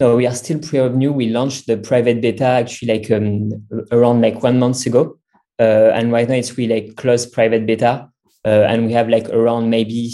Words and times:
No, 0.00 0.16
we 0.16 0.26
are 0.26 0.34
still 0.34 0.58
pre-revenue. 0.58 1.12
We 1.12 1.28
launched 1.28 1.66
the 1.66 1.76
private 1.76 2.22
beta 2.22 2.44
actually 2.44 2.88
like 2.88 3.10
um, 3.10 3.50
around 3.92 4.22
like 4.22 4.42
one 4.42 4.58
month 4.58 4.86
ago, 4.86 5.18
uh, 5.58 5.92
and 5.92 6.10
right 6.10 6.26
now 6.26 6.36
it's 6.36 6.56
really 6.56 6.80
like 6.80 6.96
closed 6.96 7.34
private 7.34 7.66
beta, 7.66 8.08
uh, 8.46 8.48
and 8.48 8.86
we 8.86 8.94
have 8.94 9.10
like 9.10 9.28
around 9.28 9.68
maybe 9.68 10.10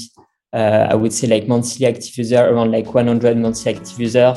uh, 0.53 0.89
I 0.91 0.97
would 0.97 1.13
say 1.13 1.29
like 1.29 1.47
monthly 1.47 1.87
active 1.87 2.19
user 2.19 2.45
around 2.45 2.73
like 2.73 2.95
100 2.95 3.37
monthly 3.37 3.77
active 3.77 4.01
user. 4.01 4.35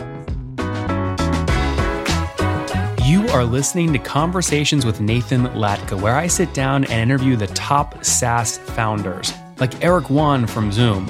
You 3.03 3.27
are 3.29 3.43
listening 3.43 3.91
to 3.93 3.97
Conversations 3.97 4.85
with 4.85 5.01
Nathan 5.01 5.45
Latka, 5.47 5.99
where 5.99 6.15
I 6.15 6.27
sit 6.27 6.53
down 6.53 6.83
and 6.83 7.09
interview 7.09 7.35
the 7.35 7.47
top 7.47 8.05
SaaS 8.05 8.59
founders, 8.59 9.33
like 9.57 9.83
Eric 9.83 10.09
Yuan 10.09 10.45
from 10.45 10.71
Zoom. 10.71 11.09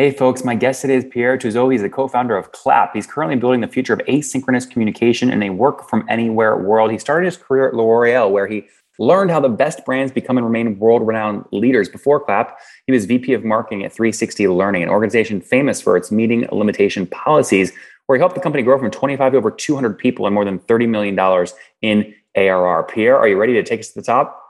Hey 0.00 0.10
folks, 0.12 0.44
my 0.44 0.54
guest 0.54 0.80
today 0.80 0.94
is 0.94 1.04
Pierre 1.04 1.36
Touzeau. 1.36 1.70
He's 1.70 1.82
the 1.82 1.90
co-founder 1.90 2.34
of 2.34 2.52
Clap. 2.52 2.94
He's 2.94 3.06
currently 3.06 3.36
building 3.36 3.60
the 3.60 3.68
future 3.68 3.92
of 3.92 3.98
asynchronous 4.08 4.66
communication 4.66 5.30
in 5.30 5.42
a 5.42 5.50
work 5.50 5.90
from 5.90 6.06
anywhere 6.08 6.56
world. 6.56 6.90
He 6.90 6.96
started 6.96 7.26
his 7.26 7.36
career 7.36 7.68
at 7.68 7.74
L'Oreal, 7.74 8.30
where 8.30 8.46
he 8.46 8.64
learned 8.98 9.30
how 9.30 9.40
the 9.40 9.50
best 9.50 9.84
brands 9.84 10.10
become 10.10 10.38
and 10.38 10.46
remain 10.46 10.78
world-renowned 10.78 11.44
leaders. 11.52 11.90
Before 11.90 12.18
Clap, 12.18 12.58
he 12.86 12.92
was 12.92 13.04
VP 13.04 13.34
of 13.34 13.44
marketing 13.44 13.84
at 13.84 13.92
360 13.92 14.48
Learning, 14.48 14.82
an 14.82 14.88
organization 14.88 15.38
famous 15.42 15.82
for 15.82 15.98
its 15.98 16.10
meeting 16.10 16.48
limitation 16.50 17.06
policies, 17.06 17.70
where 18.06 18.16
he 18.16 18.20
helped 18.20 18.36
the 18.36 18.40
company 18.40 18.62
grow 18.62 18.78
from 18.78 18.90
25 18.90 19.32
to 19.32 19.36
over 19.36 19.50
200 19.50 19.98
people 19.98 20.24
and 20.24 20.34
more 20.34 20.46
than 20.46 20.60
$30 20.60 20.88
million 20.88 21.46
in 21.82 22.14
ARR. 22.36 22.84
Pierre, 22.84 23.18
are 23.18 23.28
you 23.28 23.36
ready 23.36 23.52
to 23.52 23.62
take 23.62 23.80
us 23.80 23.88
to 23.88 24.00
the 24.00 24.06
top? 24.06 24.42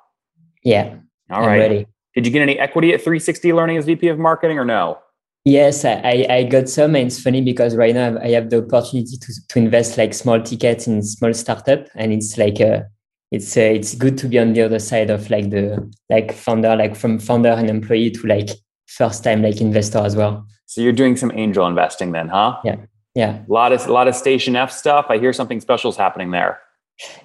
Yeah. 0.62 0.94
All 1.28 1.44
right. 1.44 1.58
Ready. 1.58 1.86
Did 2.14 2.24
you 2.24 2.32
get 2.32 2.42
any 2.42 2.56
equity 2.56 2.94
at 2.94 3.00
360 3.00 3.52
Learning 3.52 3.78
as 3.78 3.84
VP 3.84 4.06
of 4.06 4.16
marketing 4.16 4.56
or 4.56 4.64
no? 4.64 5.00
Yes, 5.44 5.84
I, 5.84 6.27
I 6.28 6.44
got 6.44 6.69
some. 6.69 6.94
And 6.94 7.06
it's 7.06 7.22
funny 7.22 7.41
because 7.41 7.74
right 7.74 7.94
now 7.94 8.19
I 8.19 8.28
have 8.30 8.50
the 8.50 8.58
opportunity 8.58 9.16
to, 9.16 9.33
to 9.48 9.58
invest 9.58 9.97
like 9.97 10.12
small 10.12 10.41
tickets 10.41 10.86
in 10.86 11.02
small 11.02 11.32
startup. 11.32 11.86
And 11.94 12.12
it's 12.12 12.36
like, 12.36 12.60
a, 12.60 12.86
it's 13.30 13.56
a, 13.56 13.74
it's 13.74 13.94
good 13.94 14.19
to 14.19 14.28
be 14.28 14.38
on 14.38 14.52
the 14.52 14.62
other 14.62 14.78
side 14.78 15.08
of 15.08 15.30
like 15.30 15.50
the 15.50 15.91
like 16.10 16.32
founder, 16.32 16.77
like 16.77 16.94
from 16.94 17.19
founder 17.19 17.50
and 17.50 17.70
employee 17.70 18.10
to 18.10 18.27
like 18.27 18.50
first 18.86 19.24
time 19.24 19.42
like 19.42 19.60
investor 19.60 19.98
as 19.98 20.14
well. 20.14 20.47
So 20.66 20.82
you're 20.82 20.92
doing 20.92 21.16
some 21.16 21.32
angel 21.34 21.66
investing 21.66 22.12
then, 22.12 22.28
huh? 22.28 22.60
Yeah. 22.64 22.77
Yeah. 23.14 23.42
A 23.48 23.52
lot 23.52 23.72
of, 23.72 23.86
a 23.86 23.92
lot 23.92 24.08
of 24.08 24.14
station 24.14 24.56
F 24.56 24.70
stuff. 24.70 25.06
I 25.08 25.19
hear 25.19 25.32
something 25.32 25.60
special 25.60 25.91
is 25.91 25.97
happening 25.97 26.30
there. 26.32 26.60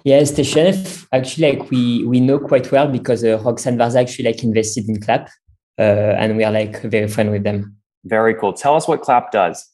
Yeah, 0.06 0.24
Station 0.24 0.68
F, 0.68 1.06
actually, 1.12 1.52
like 1.52 1.70
we 1.70 2.06
we 2.06 2.22
know 2.22 2.40
quite 2.40 2.72
well 2.72 2.88
because 2.88 3.26
uh, 3.26 3.38
Roxane 3.40 3.78
Varza 3.78 4.00
actually 4.00 4.24
like 4.24 4.42
invested 4.42 4.88
in 4.88 5.02
Clap, 5.02 5.30
uh, 5.78 6.16
and 6.18 6.38
we 6.38 6.46
are 6.46 6.52
like 6.52 6.82
very 6.84 7.10
friend 7.10 7.30
with 7.30 7.44
them. 7.44 7.76
Very 8.06 8.36
cool. 8.36 8.54
Tell 8.54 8.76
us 8.76 8.88
what 8.88 9.02
Clap 9.02 9.32
does. 9.32 9.68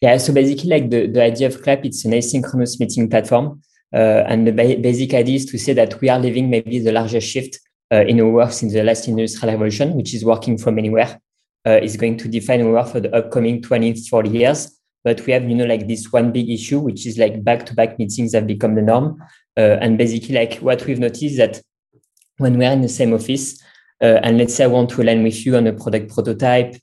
Yeah, 0.00 0.16
so 0.16 0.32
basically, 0.32 0.70
like 0.70 0.90
the, 0.90 1.06
the 1.06 1.22
idea 1.22 1.46
of 1.46 1.62
Clap, 1.62 1.84
it's 1.84 2.04
an 2.04 2.12
asynchronous 2.12 2.80
meeting 2.80 3.08
platform, 3.08 3.62
uh, 3.92 4.24
and 4.26 4.46
the 4.46 4.52
ba- 4.52 4.78
basic 4.80 5.14
idea 5.14 5.36
is 5.36 5.46
to 5.46 5.58
say 5.58 5.72
that 5.74 6.00
we 6.00 6.08
are 6.08 6.18
living 6.18 6.50
maybe 6.50 6.78
the 6.78 6.92
largest 6.92 7.28
shift 7.28 7.60
uh, 7.92 8.00
in 8.00 8.20
our 8.20 8.28
work 8.28 8.52
since 8.52 8.72
the 8.72 8.82
last 8.82 9.06
industrial 9.06 9.52
revolution, 9.52 9.94
which 9.94 10.14
is 10.14 10.24
working 10.24 10.58
from 10.58 10.78
anywhere. 10.78 11.20
Uh, 11.66 11.80
is 11.82 11.96
going 11.96 12.18
to 12.18 12.28
define 12.28 12.60
our 12.60 12.72
work 12.72 12.88
for 12.88 13.00
the 13.00 13.14
upcoming 13.16 13.62
20, 13.62 13.94
40 14.08 14.28
years 14.28 14.78
but 15.04 15.24
we 15.26 15.32
have 15.32 15.48
you 15.48 15.54
know 15.54 15.66
like 15.66 15.86
this 15.86 16.10
one 16.10 16.32
big 16.32 16.50
issue 16.50 16.80
which 16.80 17.06
is 17.06 17.18
like 17.18 17.44
back 17.44 17.64
to 17.66 17.74
back 17.74 17.98
meetings 17.98 18.32
have 18.32 18.46
become 18.46 18.74
the 18.74 18.82
norm 18.82 19.22
uh, 19.56 19.76
and 19.80 19.98
basically 19.98 20.34
like 20.34 20.56
what 20.56 20.84
we've 20.86 20.98
noticed 20.98 21.36
that 21.36 21.60
when 22.38 22.58
we're 22.58 22.72
in 22.72 22.80
the 22.80 22.88
same 22.88 23.12
office 23.12 23.62
uh, 24.02 24.18
and 24.22 24.38
let's 24.38 24.54
say 24.54 24.64
i 24.64 24.66
want 24.66 24.90
to 24.90 25.02
align 25.02 25.22
with 25.22 25.46
you 25.46 25.56
on 25.56 25.66
a 25.66 25.72
product 25.72 26.12
prototype 26.12 26.74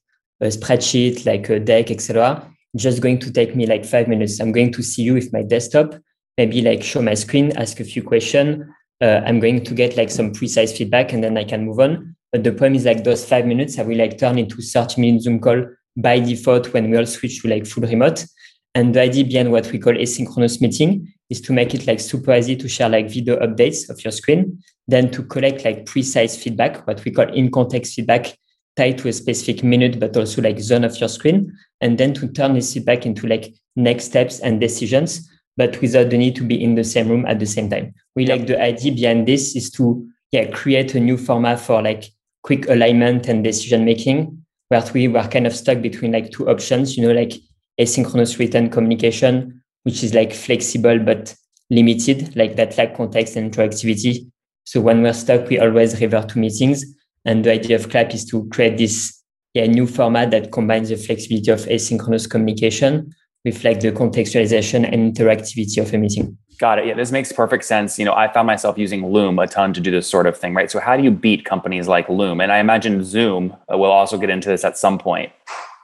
a 0.42 0.48
spreadsheet 0.48 1.26
like 1.26 1.50
a 1.50 1.60
deck 1.60 1.92
etc 1.92 2.48
just 2.76 3.02
going 3.02 3.20
to 3.20 3.32
take 3.32 3.54
me 3.54 3.66
like 3.66 3.84
five 3.84 4.08
minutes. 4.08 4.40
I'm 4.40 4.54
going 4.54 4.72
to 4.72 4.82
see 4.82 5.04
you 5.04 5.14
with 5.14 5.34
my 5.34 5.44
desktop 5.44 5.96
maybe 6.38 6.62
like 6.62 6.84
show 6.84 7.02
my 7.02 7.14
screen 7.14 7.52
ask 7.58 7.80
a 7.80 7.84
few 7.84 8.02
questions 8.02 8.66
uh, 9.04 9.20
i'm 9.26 9.42
going 9.42 9.62
to 9.62 9.74
get 9.74 9.98
like 9.98 10.10
some 10.10 10.32
precise 10.32 10.76
feedback 10.78 11.12
and 11.12 11.22
then 11.24 11.38
i 11.38 11.44
can 11.44 11.66
move 11.66 11.80
on. 11.80 12.16
But 12.32 12.46
the 12.46 12.52
problem 12.52 12.76
is 12.76 12.86
like 12.86 13.04
those 13.04 13.26
five 13.26 13.46
minutes 13.46 13.78
i 13.78 13.84
will 13.84 13.98
like 13.98 14.18
turn 14.18 14.38
into 14.38 14.62
30 14.62 15.02
minute 15.02 15.22
zoom 15.24 15.40
call 15.40 15.66
by 15.98 16.20
default 16.20 16.74
when 16.74 16.90
we 16.90 16.98
all 16.98 17.06
switch 17.06 17.42
to 17.42 17.48
like 17.48 17.66
full 17.66 17.84
remote. 17.84 18.26
And 18.74 18.96
the 18.96 19.02
idea 19.02 19.26
behind 19.26 19.52
what 19.52 19.70
we 19.72 19.80
call 19.80 19.94
asynchronous 19.94 20.62
meeting 20.62 21.14
is 21.30 21.42
to 21.42 21.54
make 21.54 21.74
it 21.74 21.88
like 21.88 22.00
super 22.00 22.34
easy 22.34 22.56
to 22.56 22.70
share 22.70 22.90
like 22.90 23.10
video 23.10 23.38
updates 23.40 23.90
of 23.90 24.02
your 24.04 24.12
screen, 24.12 24.64
then 24.88 25.12
to 25.12 25.24
collect 25.24 25.66
like 25.66 25.86
precise 25.86 26.42
feedback, 26.42 26.88
what 26.88 27.04
we 27.04 27.12
call 27.12 27.32
in 27.34 27.52
context 27.52 27.96
feedback 27.96 28.38
tied 28.78 28.98
to 29.00 29.10
a 29.10 29.14
specific 29.14 29.64
minute, 29.64 30.00
but 30.00 30.16
also 30.16 30.42
like 30.42 30.60
zone 30.60 30.84
of 30.84 30.98
your 31.00 31.10
screen, 31.10 31.52
and 31.82 31.98
then 31.98 32.14
to 32.14 32.28
turn 32.28 32.54
this 32.54 32.74
feedback 32.74 33.06
into 33.06 33.28
like 33.28 33.54
next 33.76 34.06
steps 34.06 34.40
and 34.40 34.60
decisions, 34.60 35.30
but 35.58 35.80
without 35.82 36.10
the 36.10 36.18
need 36.18 36.36
to 36.36 36.44
be 36.44 36.62
in 36.62 36.76
the 36.76 36.84
same 36.84 37.10
room 37.10 37.26
at 37.26 37.40
the 37.40 37.46
same 37.46 37.70
time. 37.70 37.94
We 38.16 38.26
like 38.26 38.48
the 38.48 38.62
idea 38.62 38.92
behind 38.94 39.28
this 39.28 39.56
is 39.56 39.70
to 39.72 40.08
yeah 40.32 40.50
create 40.52 40.96
a 40.96 41.00
new 41.00 41.18
format 41.18 41.60
for 41.60 41.82
like 41.82 42.06
quick 42.44 42.68
alignment 42.70 43.28
and 43.28 43.44
decision 43.44 43.86
making 43.86 44.42
where 44.70 44.84
we 44.94 45.08
were 45.10 45.28
kind 45.28 45.46
of 45.46 45.54
stuck 45.54 45.82
between 45.82 46.14
like 46.14 46.32
two 46.32 46.50
options, 46.50 46.96
you 46.96 47.06
know, 47.06 47.14
like 47.14 47.34
asynchronous 47.78 48.40
written 48.40 48.70
communication, 48.70 49.62
which 49.84 50.02
is 50.02 50.14
like 50.14 50.32
flexible 50.32 50.98
but 50.98 51.36
limited, 51.70 52.34
like 52.38 52.56
that 52.56 52.78
lack 52.78 52.96
context 52.96 53.36
and 53.36 53.52
interactivity. 53.52 54.32
So 54.64 54.80
when 54.80 55.02
we're 55.02 55.12
stuck, 55.12 55.50
we 55.50 55.60
always 55.60 56.00
revert 56.00 56.30
to 56.30 56.40
meetings. 56.40 56.86
And 57.26 57.44
the 57.44 57.52
idea 57.54 57.76
of 57.76 57.90
Clap 57.90 58.14
is 58.14 58.26
to 58.26 58.48
create 58.50 58.78
this 58.78 59.22
yeah, 59.54 59.66
new 59.66 59.86
format 59.86 60.32
that 60.32 60.52
combines 60.52 60.90
the 60.90 60.98
flexibility 60.98 61.52
of 61.52 61.62
asynchronous 61.62 62.30
communication 62.30 63.14
with 63.44 63.64
like 63.64 63.80
the 63.80 63.92
contextualization 63.92 64.92
and 64.92 65.16
interactivity 65.16 65.82
of 65.82 65.94
a 65.94 65.98
meeting. 65.98 66.38
Got 66.60 66.80
it. 66.80 66.86
Yeah, 66.86 66.94
this 66.94 67.12
makes 67.12 67.32
perfect 67.32 67.66
sense. 67.66 67.98
You 67.98 68.06
know, 68.06 68.14
I 68.14 68.32
found 68.32 68.46
myself 68.46 68.78
using 68.78 69.12
Loom 69.12 69.40
a 69.40 69.48
ton 69.48 69.74
to 69.74 69.82
do 69.82 69.90
this 69.90 70.08
sort 70.08 70.28
of 70.28 70.38
thing, 70.38 70.54
right? 70.54 70.70
So, 70.70 70.80
how 70.80 70.96
do 70.96 71.04
you 71.04 71.10
beat 71.10 71.44
companies 71.44 71.88
like 71.88 72.08
Loom? 72.08 72.40
And 72.40 72.52
I 72.52 72.60
imagine 72.60 73.04
Zoom 73.04 73.56
uh, 73.72 73.78
will 73.78 73.92
also 73.92 74.18
get 74.18 74.30
into 74.30 74.48
this 74.48 74.64
at 74.64 74.78
some 74.78 75.00
point. 75.00 75.32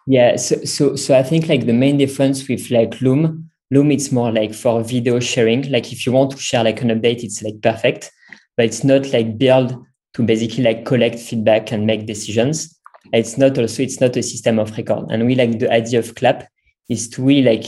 Yeah. 0.05 0.35
So, 0.35 0.63
so, 0.65 0.95
so 0.95 1.17
I 1.17 1.23
think 1.23 1.49
like 1.49 1.65
the 1.65 1.73
main 1.73 1.97
difference 1.97 2.47
with 2.47 2.69
like 2.69 3.01
Loom, 3.01 3.49
Loom, 3.71 3.91
it's 3.91 4.11
more 4.11 4.31
like 4.31 4.53
for 4.53 4.83
video 4.83 5.19
sharing. 5.19 5.69
Like 5.71 5.91
if 5.91 6.05
you 6.05 6.11
want 6.11 6.31
to 6.31 6.37
share 6.37 6.63
like 6.63 6.81
an 6.83 6.89
update, 6.89 7.23
it's 7.23 7.41
like 7.41 7.59
perfect, 7.63 8.11
but 8.55 8.67
it's 8.67 8.83
not 8.83 9.11
like 9.11 9.39
built 9.39 9.73
to 10.17 10.23
basically 10.23 10.63
like 10.63 10.83
collect 10.83 11.19
feedback 11.19 11.71
and 11.71 11.85
make 11.85 12.07
decisions. 12.07 12.75
It's 13.13 13.37
not 13.37 13.55
also 13.59 13.83
it's 13.83 14.01
not 14.01 14.17
a 14.17 14.23
system 14.23 14.57
of 14.57 14.75
record. 14.75 15.05
And 15.11 15.27
we 15.27 15.35
like 15.35 15.59
the 15.59 15.71
idea 15.71 15.99
of 15.99 16.15
Clap 16.15 16.47
is 16.89 17.07
to 17.09 17.23
really 17.23 17.43
like 17.43 17.65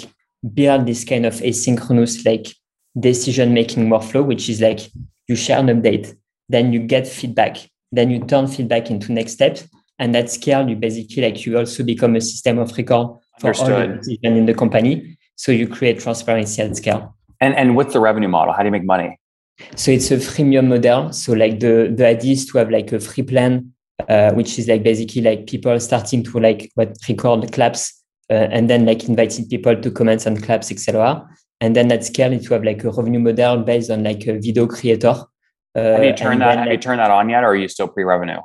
build 0.56 0.88
this 0.88 1.06
kind 1.06 1.28
of 1.28 1.36
asynchronous 1.36 2.26
like 2.26 2.48
decision 3.00 3.54
making 3.54 3.88
workflow, 3.88 4.26
which 4.26 4.50
is 4.50 4.62
like 4.62 4.80
you 5.28 5.36
share 5.36 5.60
an 5.60 5.68
update, 5.68 6.16
then 6.50 6.74
you 6.74 6.80
get 6.80 7.08
feedback, 7.08 7.58
then 7.92 8.10
you 8.10 8.20
turn 8.26 8.48
feedback 8.48 8.90
into 8.90 9.12
next 9.12 9.34
steps. 9.34 9.68
And 10.00 10.16
that 10.16 10.32
scale, 10.32 10.68
you 10.68 10.76
basically 10.76 11.22
like 11.22 11.46
you 11.46 11.56
also 11.56 11.84
become 11.84 12.16
a 12.16 12.22
system 12.22 12.58
of 12.58 12.76
record 12.76 13.20
for 13.40 13.48
Understood. 13.48 13.72
all 13.72 13.88
the 13.88 13.94
decision 13.98 14.38
in 14.38 14.46
the 14.48 14.56
company. 14.56 15.20
So 15.36 15.52
you 15.52 15.68
create 15.68 16.00
transparency 16.00 16.64
at 16.64 16.76
scale. 16.76 17.16
And 17.40 17.54
and 17.56 17.76
what's 17.76 17.94
the 17.94 18.00
revenue 18.00 18.28
model? 18.28 18.54
How 18.54 18.64
do 18.64 18.66
you 18.66 18.72
make 18.72 18.86
money? 18.86 19.19
So 19.76 19.92
it's 19.92 20.12
a 20.12 20.18
freemium 20.18 20.68
model. 20.68 21.12
So 21.14 21.34
like 21.34 21.60
the 21.60 21.94
the 21.96 22.08
idea 22.08 22.34
is 22.34 22.46
to 22.48 22.58
have 22.60 22.70
like 22.70 22.92
a 22.92 23.00
free 23.00 23.24
plan, 23.24 23.74
uh, 24.08 24.32
which 24.34 24.58
is 24.60 24.68
like 24.68 24.84
basically 24.84 25.22
like 25.22 25.48
people 25.48 25.80
starting 25.80 26.24
to 26.24 26.40
like 26.40 26.72
what 26.76 26.98
record 27.08 27.52
claps 27.52 28.04
uh, 28.30 28.48
and 28.52 28.70
then 28.70 28.86
like 28.86 29.08
inviting 29.08 29.48
people 29.48 29.76
to 29.76 29.92
comments 29.92 30.26
and 30.26 30.42
claps, 30.44 30.72
etc. 30.72 31.28
And 31.62 31.76
then 31.76 31.92
at 31.92 32.06
scale, 32.06 32.32
it 32.32 32.44
to 32.44 32.54
have 32.54 32.64
like 32.64 32.84
a 32.84 32.92
revenue 32.92 33.20
model 33.20 33.58
based 33.58 33.92
on 33.92 34.04
like 34.04 34.26
a 34.28 34.40
video 34.40 34.68
creator. 34.68 35.16
Uh, 35.76 35.82
have 35.82 36.04
you 36.04 36.14
turned 36.14 36.42
that? 36.42 36.50
Then, 36.50 36.58
have 36.60 36.68
like, 36.68 36.74
you 36.74 36.78
turned 36.78 37.00
that 37.00 37.12
on 37.12 37.30
yet, 37.30 37.44
or 37.44 37.48
are 37.48 37.56
you 37.56 37.68
still 37.68 37.88
pre-revenue? 37.88 38.40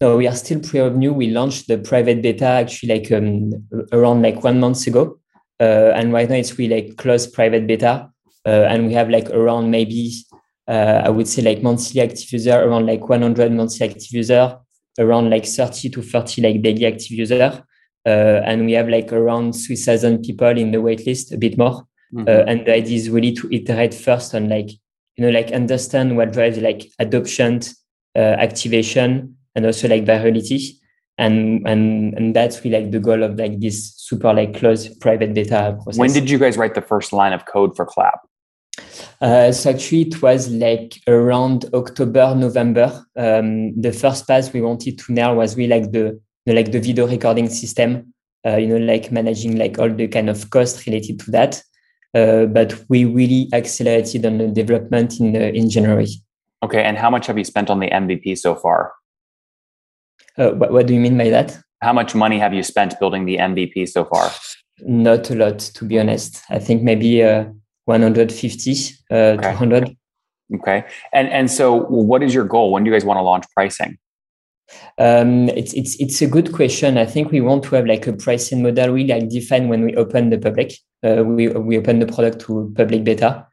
No, 0.00 0.16
we 0.16 0.26
are 0.28 0.34
still 0.34 0.60
pre-revenue. 0.60 1.12
We 1.12 1.30
launched 1.30 1.68
the 1.68 1.78
private 1.78 2.22
beta 2.22 2.46
actually 2.46 3.00
like 3.00 3.12
um, 3.12 3.50
around 3.92 4.22
like 4.22 4.42
one 4.44 4.60
month 4.60 4.86
ago, 4.86 5.18
uh, 5.60 5.92
and 5.94 6.12
right 6.12 6.28
now 6.28 6.36
it's 6.36 6.58
really 6.58 6.82
like 6.82 6.96
closed 6.96 7.34
private 7.34 7.66
beta, 7.66 8.10
uh, 8.46 8.66
and 8.68 8.86
we 8.86 8.94
have 8.94 9.10
like 9.10 9.28
around 9.30 9.70
maybe 9.70 10.12
I 10.72 11.08
would 11.08 11.28
say 11.28 11.42
like 11.42 11.62
monthly 11.62 12.00
active 12.00 12.30
user 12.32 12.60
around 12.60 12.86
like 12.86 13.08
100 13.08 13.52
monthly 13.52 13.88
active 13.88 14.12
user, 14.12 14.58
around 14.98 15.30
like 15.30 15.46
30 15.46 15.90
to 15.90 16.02
30 16.02 16.42
like 16.42 16.62
daily 16.62 16.86
active 16.86 17.10
user, 17.10 17.64
uh, 18.06 18.08
and 18.44 18.66
we 18.66 18.72
have 18.72 18.88
like 18.88 19.12
around 19.12 19.52
3,000 19.52 20.22
people 20.22 20.58
in 20.58 20.70
the 20.70 20.78
waitlist, 20.78 21.32
a 21.32 21.38
bit 21.38 21.56
more. 21.56 21.86
Mm-hmm. 22.12 22.28
Uh, 22.28 22.50
and 22.50 22.66
the 22.66 22.74
idea 22.74 22.96
is 22.96 23.10
really 23.10 23.32
to 23.32 23.48
iterate 23.52 23.94
first 23.94 24.34
on 24.34 24.48
like 24.48 24.70
you 25.18 25.24
know, 25.24 25.30
like 25.30 25.50
understand 25.50 26.16
what 26.16 26.32
drives 26.32 26.58
like 26.58 26.88
adoption, 27.00 27.60
uh, 28.16 28.20
activation, 28.20 29.36
and 29.56 29.66
also 29.66 29.88
like 29.88 30.04
virality. 30.04 30.70
And, 31.18 31.66
and 31.66 32.14
and 32.14 32.36
that's 32.36 32.64
really 32.64 32.80
like 32.80 32.92
the 32.92 33.00
goal 33.00 33.24
of 33.24 33.36
like 33.36 33.58
this 33.58 33.92
super 33.96 34.32
like 34.32 34.56
close 34.56 34.88
private 34.88 35.34
beta 35.34 35.76
process. 35.82 35.98
When 35.98 36.12
did 36.12 36.30
you 36.30 36.38
guys 36.38 36.56
write 36.56 36.76
the 36.76 36.80
first 36.80 37.12
line 37.12 37.32
of 37.32 37.44
code 37.46 37.74
for 37.74 37.84
Clap? 37.84 38.20
Uh, 39.20 39.52
so 39.52 39.70
actually, 39.70 40.02
it 40.02 40.22
was 40.22 40.50
like 40.50 41.00
around 41.06 41.66
October, 41.74 42.34
November. 42.34 43.04
Um, 43.16 43.80
the 43.80 43.92
first 43.92 44.26
pass 44.26 44.52
we 44.52 44.60
wanted 44.60 44.98
to 44.98 45.12
nail 45.12 45.34
was 45.34 45.56
really 45.56 45.80
like 45.80 45.92
the, 45.92 46.20
the 46.46 46.54
like 46.54 46.72
the 46.72 46.80
video 46.80 47.06
recording 47.06 47.48
system. 47.48 48.12
Uh, 48.46 48.56
you 48.56 48.66
know, 48.66 48.76
like 48.76 49.10
managing 49.10 49.56
like 49.56 49.78
all 49.78 49.90
the 49.90 50.08
kind 50.08 50.30
of 50.30 50.48
costs 50.50 50.86
related 50.86 51.18
to 51.20 51.30
that. 51.32 51.62
Uh, 52.14 52.46
but 52.46 52.82
we 52.88 53.04
really 53.04 53.48
accelerated 53.52 54.24
on 54.24 54.38
the 54.38 54.48
development 54.48 55.20
in 55.20 55.36
uh, 55.36 55.40
in 55.40 55.68
January. 55.68 56.08
Okay, 56.62 56.82
and 56.82 56.96
how 56.96 57.10
much 57.10 57.26
have 57.26 57.38
you 57.38 57.44
spent 57.44 57.70
on 57.70 57.80
the 57.80 57.88
MVP 57.88 58.38
so 58.38 58.54
far? 58.54 58.92
Uh, 60.36 60.50
what, 60.50 60.72
what 60.72 60.86
do 60.86 60.94
you 60.94 61.00
mean 61.00 61.18
by 61.18 61.30
that? 61.30 61.58
How 61.82 61.92
much 61.92 62.14
money 62.14 62.38
have 62.38 62.54
you 62.54 62.62
spent 62.62 62.98
building 62.98 63.26
the 63.26 63.36
MVP 63.36 63.88
so 63.88 64.04
far? 64.04 64.30
Not 64.80 65.30
a 65.30 65.34
lot, 65.34 65.58
to 65.58 65.84
be 65.84 65.98
honest. 65.98 66.42
I 66.50 66.58
think 66.58 66.82
maybe 66.82 67.22
150, 67.88 68.94
okay. 69.10 69.40
200. 69.40 69.96
Okay, 70.54 70.84
and 71.12 71.28
and 71.28 71.50
so 71.50 71.82
what 71.86 72.22
is 72.22 72.34
your 72.34 72.44
goal? 72.44 72.72
When 72.72 72.84
do 72.84 72.90
you 72.90 72.94
guys 72.94 73.04
want 73.04 73.18
to 73.18 73.22
launch 73.22 73.44
pricing? 73.54 73.98
Um, 74.98 75.48
it's 75.50 75.72
it's 75.74 75.98
it's 76.00 76.22
a 76.22 76.26
good 76.26 76.52
question. 76.52 76.98
I 76.98 77.06
think 77.06 77.30
we 77.30 77.40
want 77.40 77.64
to 77.64 77.76
have 77.76 77.86
like 77.86 78.06
a 78.06 78.12
pricing 78.12 78.62
model 78.62 78.92
we 78.92 79.04
like 79.04 79.28
define 79.28 79.68
when 79.68 79.84
we 79.84 79.94
open 79.96 80.30
the 80.30 80.38
public. 80.38 80.72
Uh, 81.02 81.22
we 81.24 81.48
we 81.48 81.78
open 81.78 81.98
the 81.98 82.06
product 82.06 82.40
to 82.42 82.72
public 82.76 83.04
beta 83.04 83.46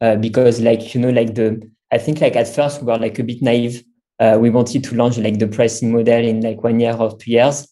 uh, 0.00 0.16
because 0.16 0.60
like 0.60 0.94
you 0.94 1.00
know 1.00 1.10
like 1.10 1.34
the 1.34 1.60
I 1.90 1.98
think 1.98 2.20
like 2.20 2.36
at 2.36 2.48
first 2.48 2.80
we 2.80 2.86
were 2.86 2.98
like 2.98 3.18
a 3.18 3.24
bit 3.24 3.42
naive. 3.42 3.82
Uh, 4.18 4.38
we 4.38 4.50
wanted 4.50 4.84
to 4.84 4.94
launch 4.94 5.18
like 5.18 5.38
the 5.38 5.48
pricing 5.48 5.92
model 5.92 6.24
in 6.24 6.42
like 6.42 6.62
one 6.62 6.80
year 6.80 6.94
or 6.94 7.16
two 7.16 7.30
years, 7.30 7.66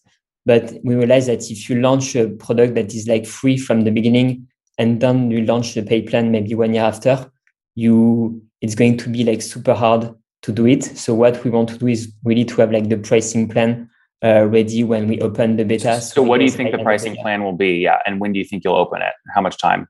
but 0.47 0.73
we 0.85 0.95
realized 0.95 1.29
that 1.29 1.51
if 1.51 1.69
you 1.69 1.81
launch 1.81 2.17
a 2.17 2.29
product 2.29 2.75
that 2.75 2.95
is 2.95 3.07
like 3.07 3.27
free 3.27 3.57
from 3.57 3.83
the 3.83 3.91
beginning 3.91 4.47
and 4.81 4.99
then 4.99 5.31
you 5.31 5.43
launch 5.43 5.75
the 5.75 5.83
pay 5.83 6.01
plan 6.01 6.33
maybe 6.33 6.55
one 6.55 6.73
year 6.73 6.85
after, 6.85 7.31
you 7.75 8.43
it's 8.63 8.75
going 8.75 8.97
to 8.97 9.11
be 9.11 9.25
like 9.25 9.43
super 9.43 9.75
hard 9.75 10.13
to 10.43 10.53
do 10.53 10.67
it. 10.67 10.83
So 10.83 11.15
what 11.15 11.45
we 11.45 11.51
want 11.51 11.69
to 11.69 11.79
do 11.79 11.87
is 11.87 12.11
really 12.25 12.47
to 12.47 12.57
have 12.63 12.73
like 12.73 12.89
the 12.89 12.97
pricing 12.97 13.47
plan 13.47 13.91
uh, 14.25 14.47
ready 14.47 14.83
when 14.83 15.07
we 15.07 15.21
open 15.21 15.57
the 15.57 15.67
beta. 15.67 16.01
So, 16.01 16.15
so 16.15 16.23
what 16.23 16.39
do 16.39 16.45
you 16.45 16.51
think 16.51 16.73
the 16.73 16.83
pricing 16.83 17.15
plan 17.17 17.45
will 17.45 17.53
be? 17.53 17.73
Yeah, 17.73 17.99
and 18.07 18.21
when 18.21 18.33
do 18.33 18.39
you 18.39 18.45
think 18.45 18.65
you'll 18.65 18.75
open 18.75 19.03
it? 19.03 19.13
How 19.35 19.43
much 19.43 19.59
time? 19.59 19.87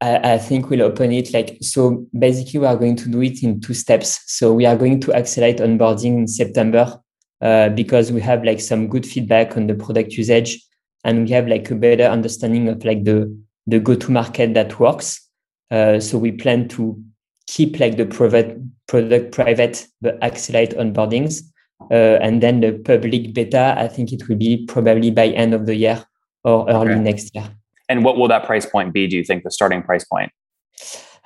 I, 0.00 0.32
I, 0.32 0.38
think 0.38 0.70
we'll 0.70 0.82
open 0.82 1.12
it 1.12 1.34
like 1.34 1.58
so. 1.60 2.06
Basically, 2.18 2.60
we 2.60 2.66
are 2.66 2.76
going 2.76 2.96
to 2.96 3.10
do 3.10 3.20
it 3.22 3.42
in 3.42 3.60
two 3.60 3.74
steps. 3.74 4.20
So 4.26 4.54
we 4.54 4.64
are 4.64 4.76
going 4.76 5.00
to 5.00 5.12
accelerate 5.12 5.58
onboarding 5.58 6.16
in 6.16 6.26
September 6.26 6.98
uh, 7.42 7.68
because 7.68 8.10
we 8.10 8.22
have 8.22 8.42
like 8.42 8.60
some 8.60 8.88
good 8.88 9.04
feedback 9.04 9.58
on 9.58 9.66
the 9.66 9.74
product 9.74 10.12
usage, 10.12 10.58
and 11.04 11.26
we 11.26 11.30
have 11.32 11.46
like 11.46 11.70
a 11.70 11.74
better 11.74 12.04
understanding 12.04 12.68
of 12.68 12.82
like 12.86 13.04
the 13.04 13.30
the 13.70 13.80
go 13.80 13.94
to 13.94 14.10
market 14.10 14.54
that 14.54 14.78
works. 14.78 15.20
Uh, 15.70 16.00
so 16.00 16.18
we 16.18 16.32
plan 16.32 16.68
to 16.68 17.00
keep 17.46 17.78
like 17.80 17.96
the 17.96 18.06
private 18.06 18.58
product 18.86 19.32
private 19.32 19.86
but 20.00 20.22
accelerate 20.22 20.70
onboardings. 20.70 21.42
Uh, 21.90 22.18
and 22.20 22.42
then 22.42 22.60
the 22.60 22.72
public 22.72 23.32
beta, 23.32 23.74
I 23.78 23.88
think 23.88 24.12
it 24.12 24.28
will 24.28 24.36
be 24.36 24.66
probably 24.66 25.10
by 25.10 25.28
end 25.28 25.54
of 25.54 25.66
the 25.66 25.74
year 25.74 26.04
or 26.44 26.68
early 26.68 26.92
okay. 26.92 27.00
next 27.00 27.34
year. 27.34 27.48
And 27.88 28.04
what 28.04 28.16
will 28.16 28.28
that 28.28 28.44
price 28.44 28.66
point 28.66 28.92
be? 28.92 29.06
Do 29.06 29.16
you 29.16 29.24
think 29.24 29.42
the 29.42 29.50
starting 29.50 29.82
price 29.82 30.04
point? 30.04 30.30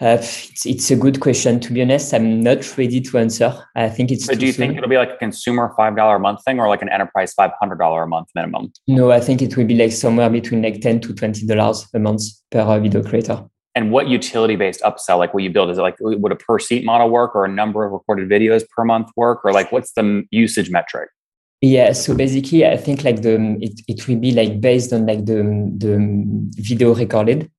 Uh, 0.01 0.19
it's, 0.21 0.67
it's 0.67 0.91
a 0.91 0.97
good 0.97 1.21
question. 1.21 1.61
To 1.61 1.73
be 1.73 1.81
honest, 1.81 2.13
I'm 2.13 2.41
not 2.41 2.77
ready 2.77 3.01
to 3.01 3.19
answer. 3.19 3.55
I 3.77 3.89
think 3.89 4.11
it's. 4.11 4.27
But 4.27 4.39
do 4.39 4.47
you 4.47 4.53
soon. 4.53 4.69
think 4.69 4.79
it'll 4.79 4.91
be 4.91 4.97
like 4.97 5.13
a 5.13 5.17
consumer 5.17 5.73
five 5.77 5.97
dollar 5.97 6.17
a 6.17 6.21
month 6.21 6.43
thing, 6.45 6.59
or 6.59 6.69
like 6.69 6.83
an 6.83 6.89
enterprise 6.89 7.33
five 7.33 7.53
hundred 7.61 7.79
dollar 7.79 8.03
a 8.03 8.09
month 8.09 8.29
minimum? 8.35 8.73
No, 8.89 9.13
I 9.13 9.21
think 9.21 9.41
it 9.41 9.57
will 9.57 9.67
be 9.67 9.77
like 9.77 9.93
somewhere 9.93 10.31
between 10.31 10.63
like 10.63 10.81
ten 10.81 11.01
to 11.01 11.15
twenty 11.15 11.47
dollars 11.47 11.87
a 11.95 11.99
month 11.99 12.23
per 12.51 12.81
video 12.81 13.03
creator 13.03 13.45
and 13.75 13.91
what 13.91 14.09
utility 14.09 14.57
based 14.57 14.81
upsell 14.83 15.19
like 15.19 15.35
will 15.35 15.41
you 15.41 15.51
build 15.51 15.71
is 15.71 15.79
it 15.79 15.83
like 15.83 15.97
would 16.01 16.33
a 16.33 16.37
per 16.37 16.59
seat 16.59 16.85
model 16.85 17.11
work 17.11 17.35
or 17.35 17.45
a 17.45 17.49
number 17.49 17.85
of 17.85 17.93
recorded 17.93 18.29
videos 18.29 18.65
per 18.69 18.85
month 18.85 19.09
work 19.17 19.45
or 19.45 19.53
like 19.53 19.73
what's 19.73 19.93
the 19.93 20.23
usage 20.31 20.71
metric 20.71 21.11
yeah 21.61 21.93
so 21.93 22.15
basically 22.15 22.67
i 22.67 22.77
think 22.77 23.05
like 23.05 23.23
the 23.23 23.35
it, 23.61 23.81
it 23.89 24.09
will 24.09 24.19
be 24.19 24.33
like 24.33 24.61
based 24.61 24.93
on 24.93 25.07
like 25.07 25.25
the 25.27 25.43
the 25.79 25.97
video 26.57 26.95
recorded 26.95 27.51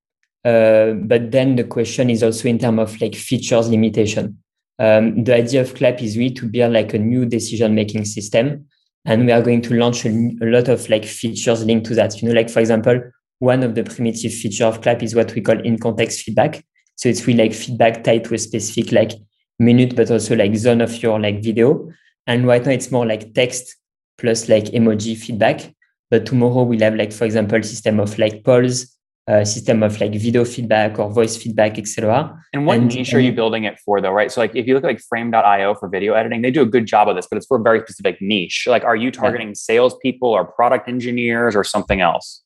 uh, 0.44 0.92
but 0.92 1.30
then 1.32 1.56
the 1.56 1.64
question 1.64 2.10
is 2.10 2.22
also 2.22 2.48
in 2.48 2.58
terms 2.58 2.78
of 2.78 3.00
like 3.00 3.14
features 3.14 3.68
limitation. 3.68 4.38
Um, 4.78 5.24
the 5.24 5.34
idea 5.34 5.62
of 5.62 5.74
clap 5.74 6.02
is 6.02 6.16
really 6.16 6.34
to 6.34 6.46
build 6.46 6.72
like 6.72 6.94
a 6.94 6.98
new 6.98 7.24
decision 7.24 7.74
making 7.74 8.04
system. 8.04 8.66
And 9.04 9.24
we 9.24 9.32
are 9.32 9.42
going 9.42 9.62
to 9.62 9.74
launch 9.74 10.04
a, 10.04 10.10
a 10.10 10.46
lot 10.46 10.68
of 10.68 10.88
like 10.90 11.04
features 11.04 11.64
linked 11.64 11.86
to 11.86 11.94
that. 11.94 12.20
You 12.20 12.28
know 12.28 12.34
like 12.34 12.50
for 12.50 12.60
example 12.60 13.00
one 13.38 13.62
of 13.62 13.74
the 13.74 13.84
primitive 13.84 14.32
feature 14.32 14.64
of 14.64 14.80
clap 14.80 15.02
is 15.02 15.14
what 15.14 15.34
we 15.34 15.40
call 15.40 15.60
in 15.60 15.78
context 15.78 16.22
feedback. 16.22 16.64
So 16.96 17.08
it's 17.08 17.26
really 17.26 17.44
like 17.44 17.52
feedback 17.52 18.04
tied 18.04 18.24
to 18.24 18.34
a 18.34 18.38
specific 18.38 18.92
like 18.92 19.12
minute 19.58 19.94
but 19.96 20.10
also 20.10 20.36
like 20.36 20.54
zone 20.56 20.80
of 20.80 21.02
your 21.02 21.20
like 21.20 21.42
video. 21.42 21.90
And 22.26 22.46
right 22.46 22.64
now 22.64 22.72
it's 22.72 22.90
more 22.90 23.06
like 23.06 23.34
text 23.34 23.76
plus 24.18 24.48
like 24.48 24.64
emoji 24.66 25.16
feedback. 25.16 25.74
But 26.10 26.24
tomorrow 26.24 26.62
we'll 26.62 26.80
have 26.80 26.94
like 26.94 27.12
for 27.12 27.24
example 27.24 27.62
system 27.62 28.00
of 28.00 28.18
like 28.18 28.44
polls 28.44 28.95
uh, 29.28 29.44
system 29.44 29.82
of 29.82 30.00
like 30.00 30.12
video 30.12 30.44
feedback 30.44 30.98
or 30.98 31.10
voice 31.10 31.36
feedback, 31.36 31.78
etc. 31.78 32.40
And 32.52 32.66
what 32.66 32.78
and, 32.78 32.94
niche 32.94 33.12
are 33.12 33.20
you 33.20 33.32
building 33.32 33.64
it 33.64 33.78
for 33.84 34.00
though, 34.00 34.12
right? 34.12 34.30
So 34.30 34.40
like 34.40 34.54
if 34.54 34.66
you 34.66 34.74
look 34.74 34.84
at 34.84 34.86
like 34.86 35.00
frame.io 35.00 35.74
for 35.74 35.88
video 35.88 36.14
editing, 36.14 36.42
they 36.42 36.50
do 36.50 36.62
a 36.62 36.66
good 36.66 36.86
job 36.86 37.08
of 37.08 37.16
this, 37.16 37.26
but 37.28 37.36
it's 37.36 37.46
for 37.46 37.58
a 37.58 37.62
very 37.62 37.80
specific 37.80 38.18
niche. 38.20 38.66
Like 38.68 38.84
are 38.84 38.96
you 38.96 39.10
targeting 39.10 39.48
yeah. 39.48 39.54
salespeople 39.56 40.28
or 40.28 40.44
product 40.44 40.88
engineers 40.88 41.56
or 41.56 41.64
something 41.64 42.00
else? 42.00 42.42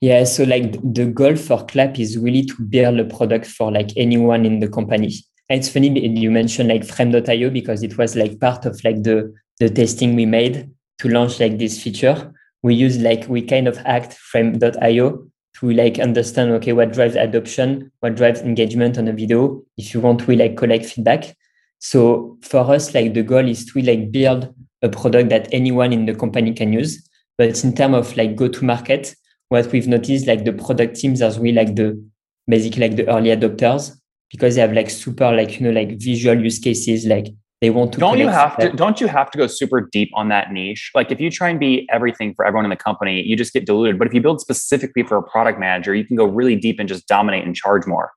Yeah, 0.00 0.24
so 0.24 0.44
like 0.44 0.72
the 0.94 1.06
goal 1.06 1.36
for 1.36 1.64
Clap 1.66 1.98
is 1.98 2.16
really 2.16 2.44
to 2.44 2.62
build 2.62 3.00
a 3.00 3.04
product 3.04 3.46
for 3.46 3.72
like 3.72 3.90
anyone 3.96 4.46
in 4.46 4.60
the 4.60 4.68
company. 4.68 5.12
And 5.50 5.60
it's 5.60 5.68
funny 5.68 5.88
you 6.18 6.30
mentioned 6.30 6.70
like 6.70 6.84
frame.io 6.84 7.50
because 7.50 7.82
it 7.82 7.98
was 7.98 8.16
like 8.16 8.40
part 8.40 8.64
of 8.64 8.82
like 8.82 9.02
the 9.02 9.34
the 9.60 9.68
testing 9.68 10.16
we 10.16 10.26
made 10.26 10.70
to 10.98 11.08
launch 11.08 11.38
like 11.38 11.58
this 11.58 11.82
feature. 11.82 12.32
We 12.62 12.74
use 12.74 12.98
like 12.98 13.28
we 13.28 13.42
kind 13.42 13.68
of 13.68 13.76
act 13.84 14.14
frame.io 14.14 15.30
to 15.64 15.72
like 15.72 15.98
understand 15.98 16.50
okay 16.52 16.72
what 16.72 16.92
drives 16.92 17.16
adoption, 17.16 17.90
what 18.00 18.16
drives 18.16 18.40
engagement 18.40 18.98
on 18.98 19.08
a 19.08 19.12
video. 19.12 19.62
If 19.76 19.94
you 19.94 20.00
want, 20.00 20.26
we 20.26 20.36
like 20.36 20.56
collect 20.56 20.86
feedback. 20.86 21.34
So 21.78 22.38
for 22.42 22.60
us, 22.60 22.94
like 22.94 23.14
the 23.14 23.22
goal 23.22 23.48
is 23.48 23.64
to 23.66 23.82
like 23.82 24.12
build 24.12 24.54
a 24.82 24.88
product 24.88 25.30
that 25.30 25.48
anyone 25.52 25.92
in 25.92 26.06
the 26.06 26.14
company 26.14 26.52
can 26.52 26.72
use. 26.72 27.08
But 27.38 27.64
in 27.64 27.74
terms 27.74 27.96
of 27.96 28.16
like 28.16 28.36
go 28.36 28.48
to 28.48 28.64
market, 28.64 29.14
what 29.48 29.70
we've 29.72 29.88
noticed, 29.88 30.26
like 30.26 30.44
the 30.44 30.52
product 30.52 30.96
teams 30.96 31.22
are 31.22 31.32
really 31.32 31.52
like 31.52 31.74
the 31.74 32.02
basically 32.46 32.88
like 32.88 32.96
the 32.96 33.08
early 33.08 33.30
adopters 33.30 33.96
because 34.30 34.54
they 34.54 34.60
have 34.60 34.72
like 34.72 34.90
super 34.90 35.32
like 35.32 35.58
you 35.58 35.66
know 35.66 35.72
like 35.72 35.98
visual 35.98 36.38
use 36.38 36.58
cases 36.58 37.06
like 37.06 37.26
they 37.64 37.70
want 37.70 37.92
to 37.92 37.98
don't 37.98 38.18
you 38.18 38.28
have 38.28 38.56
that. 38.58 38.72
to 38.72 38.76
don't 38.76 39.00
you 39.00 39.06
have 39.06 39.30
to 39.30 39.38
go 39.38 39.46
super 39.46 39.80
deep 39.96 40.10
on 40.14 40.28
that 40.28 40.52
niche 40.52 40.90
like 40.94 41.10
if 41.10 41.20
you 41.20 41.30
try 41.30 41.48
and 41.48 41.60
be 41.60 41.88
everything 41.90 42.34
for 42.34 42.44
everyone 42.46 42.64
in 42.64 42.70
the 42.70 42.82
company 42.88 43.22
you 43.22 43.36
just 43.36 43.52
get 43.52 43.64
diluted 43.66 43.98
but 43.98 44.06
if 44.06 44.14
you 44.14 44.20
build 44.20 44.40
specifically 44.40 45.02
for 45.02 45.16
a 45.16 45.22
product 45.22 45.58
manager 45.58 45.94
you 45.94 46.04
can 46.04 46.16
go 46.16 46.24
really 46.24 46.56
deep 46.56 46.78
and 46.78 46.88
just 46.88 47.08
dominate 47.08 47.44
and 47.44 47.56
charge 47.56 47.86
more 47.86 48.10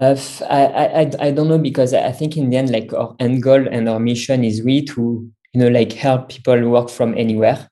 uh, 0.00 0.14
I, 0.48 0.84
I 1.00 1.10
I 1.26 1.30
don't 1.32 1.48
know 1.48 1.58
because 1.58 1.92
I 1.92 2.12
think 2.12 2.36
in 2.36 2.50
the 2.50 2.56
end 2.56 2.70
like 2.70 2.92
our 2.92 3.16
end 3.18 3.42
goal 3.42 3.66
and 3.68 3.88
our 3.88 3.98
mission 3.98 4.44
is 4.44 4.62
really 4.62 4.86
to 4.94 5.28
you 5.54 5.60
know 5.60 5.68
like 5.68 5.92
help 5.92 6.28
people 6.28 6.68
work 6.68 6.88
from 6.88 7.18
anywhere 7.18 7.68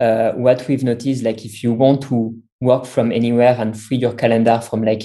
uh, 0.00 0.32
what 0.32 0.66
we've 0.68 0.84
noticed, 0.84 1.24
like 1.24 1.44
if 1.44 1.62
you 1.62 1.72
want 1.72 2.02
to 2.02 2.36
work 2.60 2.86
from 2.86 3.12
anywhere 3.12 3.56
and 3.58 3.78
free 3.78 3.96
your 3.96 4.14
calendar 4.14 4.60
from 4.60 4.82
like 4.82 5.02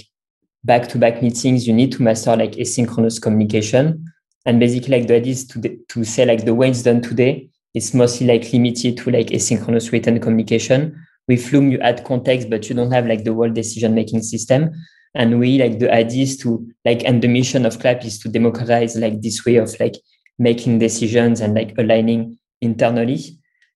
back 0.63 0.87
to 0.89 0.97
back 0.97 1.21
meetings, 1.21 1.67
you 1.67 1.73
need 1.73 1.91
to 1.91 2.01
master 2.01 2.35
like 2.35 2.53
asynchronous 2.53 3.21
communication. 3.21 4.05
And 4.45 4.59
basically, 4.59 4.99
like 4.99 5.07
the 5.07 5.15
idea 5.15 5.31
is 5.31 5.47
to, 5.47 5.77
to 5.89 6.03
say 6.03 6.25
like 6.25 6.45
the 6.45 6.53
way 6.53 6.69
it's 6.69 6.83
done 6.83 7.01
today, 7.01 7.49
it's 7.73 7.93
mostly 7.93 8.27
like 8.27 8.51
limited 8.51 8.97
to 8.97 9.11
like 9.11 9.27
asynchronous 9.27 9.91
written 9.91 10.19
communication. 10.19 11.05
With 11.27 11.51
Loom, 11.53 11.71
you 11.71 11.79
add 11.79 12.03
context, 12.03 12.49
but 12.49 12.67
you 12.67 12.75
don't 12.75 12.91
have 12.91 13.07
like 13.07 13.23
the 13.23 13.33
whole 13.33 13.49
decision 13.49 13.95
making 13.95 14.21
system. 14.23 14.71
And 15.15 15.39
we 15.39 15.57
like 15.57 15.79
the 15.79 15.93
idea 15.93 16.23
is 16.23 16.37
to 16.39 16.67
like, 16.85 17.03
and 17.05 17.21
the 17.21 17.27
mission 17.27 17.65
of 17.65 17.79
Clap 17.79 18.03
is 18.03 18.19
to 18.19 18.29
democratize 18.29 18.97
like 18.97 19.21
this 19.21 19.45
way 19.45 19.55
of 19.55 19.73
like 19.79 19.95
making 20.39 20.79
decisions 20.79 21.39
and 21.39 21.53
like 21.53 21.73
aligning 21.77 22.37
internally. 22.61 23.19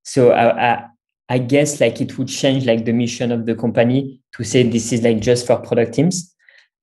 So 0.03 0.31
I, 0.31 0.73
I, 0.73 0.85
I 1.29 1.37
guess 1.37 1.79
like 1.79 2.01
it 2.01 2.17
would 2.17 2.27
change 2.27 2.65
like 2.65 2.85
the 2.85 2.93
mission 2.93 3.31
of 3.31 3.45
the 3.45 3.55
company 3.55 4.21
to 4.35 4.43
say 4.43 4.63
this 4.63 4.91
is 4.91 5.03
like 5.03 5.19
just 5.19 5.45
for 5.45 5.57
product 5.57 5.93
teams. 5.93 6.33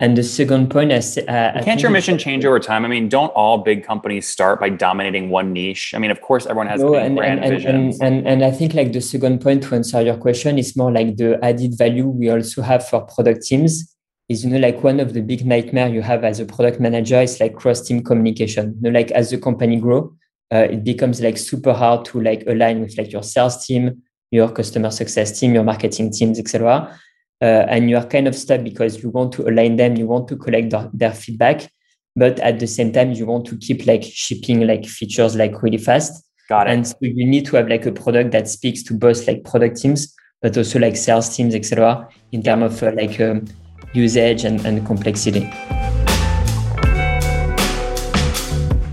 And 0.00 0.16
the 0.16 0.24
second 0.24 0.70
point, 0.70 0.90
I, 0.90 0.96
uh, 0.96 1.62
can't 1.62 1.80
your 1.80 1.90
mission 1.90 2.18
change 2.18 2.44
over 2.44 2.58
time? 2.58 2.84
I 2.84 2.88
mean, 2.88 3.08
don't 3.08 3.30
all 3.30 3.58
big 3.58 3.84
companies 3.84 4.26
start 4.26 4.58
by 4.58 4.68
dominating 4.68 5.30
one 5.30 5.52
niche? 5.52 5.94
I 5.94 5.98
mean, 5.98 6.10
of 6.10 6.20
course, 6.20 6.46
everyone 6.46 6.66
has 6.66 6.80
no, 6.80 6.96
and, 6.96 7.16
brand 7.16 7.44
and, 7.44 7.54
visions. 7.54 8.00
And, 8.00 8.18
and, 8.18 8.26
and 8.26 8.44
I 8.44 8.50
think 8.50 8.74
like 8.74 8.92
the 8.92 9.00
second 9.00 9.40
point 9.40 9.62
to 9.64 9.76
answer 9.76 10.02
your 10.02 10.16
question 10.16 10.58
is 10.58 10.76
more 10.76 10.90
like 10.90 11.16
the 11.16 11.38
added 11.44 11.78
value 11.78 12.08
we 12.08 12.28
also 12.28 12.60
have 12.62 12.88
for 12.88 13.02
product 13.02 13.42
teams 13.46 13.94
is 14.28 14.44
you 14.44 14.50
know 14.50 14.58
like 14.58 14.82
one 14.82 15.00
of 15.00 15.12
the 15.12 15.20
big 15.20 15.44
nightmare 15.44 15.88
you 15.88 16.00
have 16.00 16.24
as 16.24 16.40
a 16.40 16.46
product 16.46 16.80
manager 16.80 17.20
is 17.20 17.38
like 17.40 17.54
cross 17.54 17.82
team 17.82 18.02
communication. 18.02 18.74
You 18.82 18.90
know, 18.90 18.98
like 18.98 19.10
as 19.12 19.30
the 19.30 19.38
company 19.38 19.76
grow, 19.76 20.12
uh, 20.52 20.66
it 20.70 20.82
becomes 20.82 21.20
like 21.20 21.38
super 21.38 21.72
hard 21.72 22.04
to 22.06 22.20
like 22.20 22.44
align 22.46 22.80
with 22.80 22.96
like 22.96 23.12
your 23.12 23.22
sales 23.22 23.64
team, 23.64 24.02
your 24.30 24.50
customer 24.50 24.90
success 24.90 25.38
team, 25.38 25.54
your 25.54 25.64
marketing 25.64 26.10
teams, 26.10 26.38
etc. 26.38 26.98
Uh, 27.44 27.66
and 27.68 27.90
you 27.90 27.96
are 27.98 28.06
kind 28.06 28.26
of 28.26 28.34
stuck 28.34 28.64
because 28.64 29.02
you 29.02 29.10
want 29.10 29.30
to 29.30 29.46
align 29.46 29.76
them, 29.76 29.96
you 29.96 30.06
want 30.06 30.26
to 30.26 30.34
collect 30.34 30.70
their, 30.70 30.88
their 30.94 31.12
feedback, 31.12 31.70
but 32.16 32.40
at 32.40 32.58
the 32.58 32.66
same 32.66 32.90
time 32.90 33.12
you 33.12 33.26
want 33.26 33.44
to 33.44 33.54
keep 33.58 33.86
like 33.86 34.02
shipping 34.02 34.66
like 34.66 34.86
features 34.86 35.36
like 35.36 35.62
really 35.62 35.76
fast. 35.76 36.24
Got 36.48 36.68
it. 36.68 36.70
And 36.70 36.86
so 36.86 36.96
you 37.02 37.26
need 37.26 37.44
to 37.46 37.56
have 37.56 37.68
like 37.68 37.84
a 37.84 37.92
product 37.92 38.30
that 38.30 38.48
speaks 38.48 38.82
to 38.84 38.94
both 38.94 39.26
like 39.26 39.44
product 39.44 39.76
teams, 39.76 40.14
but 40.40 40.56
also 40.56 40.78
like 40.78 40.96
sales 40.96 41.36
teams, 41.36 41.54
etc. 41.54 42.08
In 42.32 42.42
terms 42.42 42.64
of 42.64 42.82
uh, 42.82 42.92
like 42.96 43.20
um, 43.20 43.44
usage 43.92 44.44
and, 44.44 44.64
and 44.64 44.86
complexity. 44.86 45.50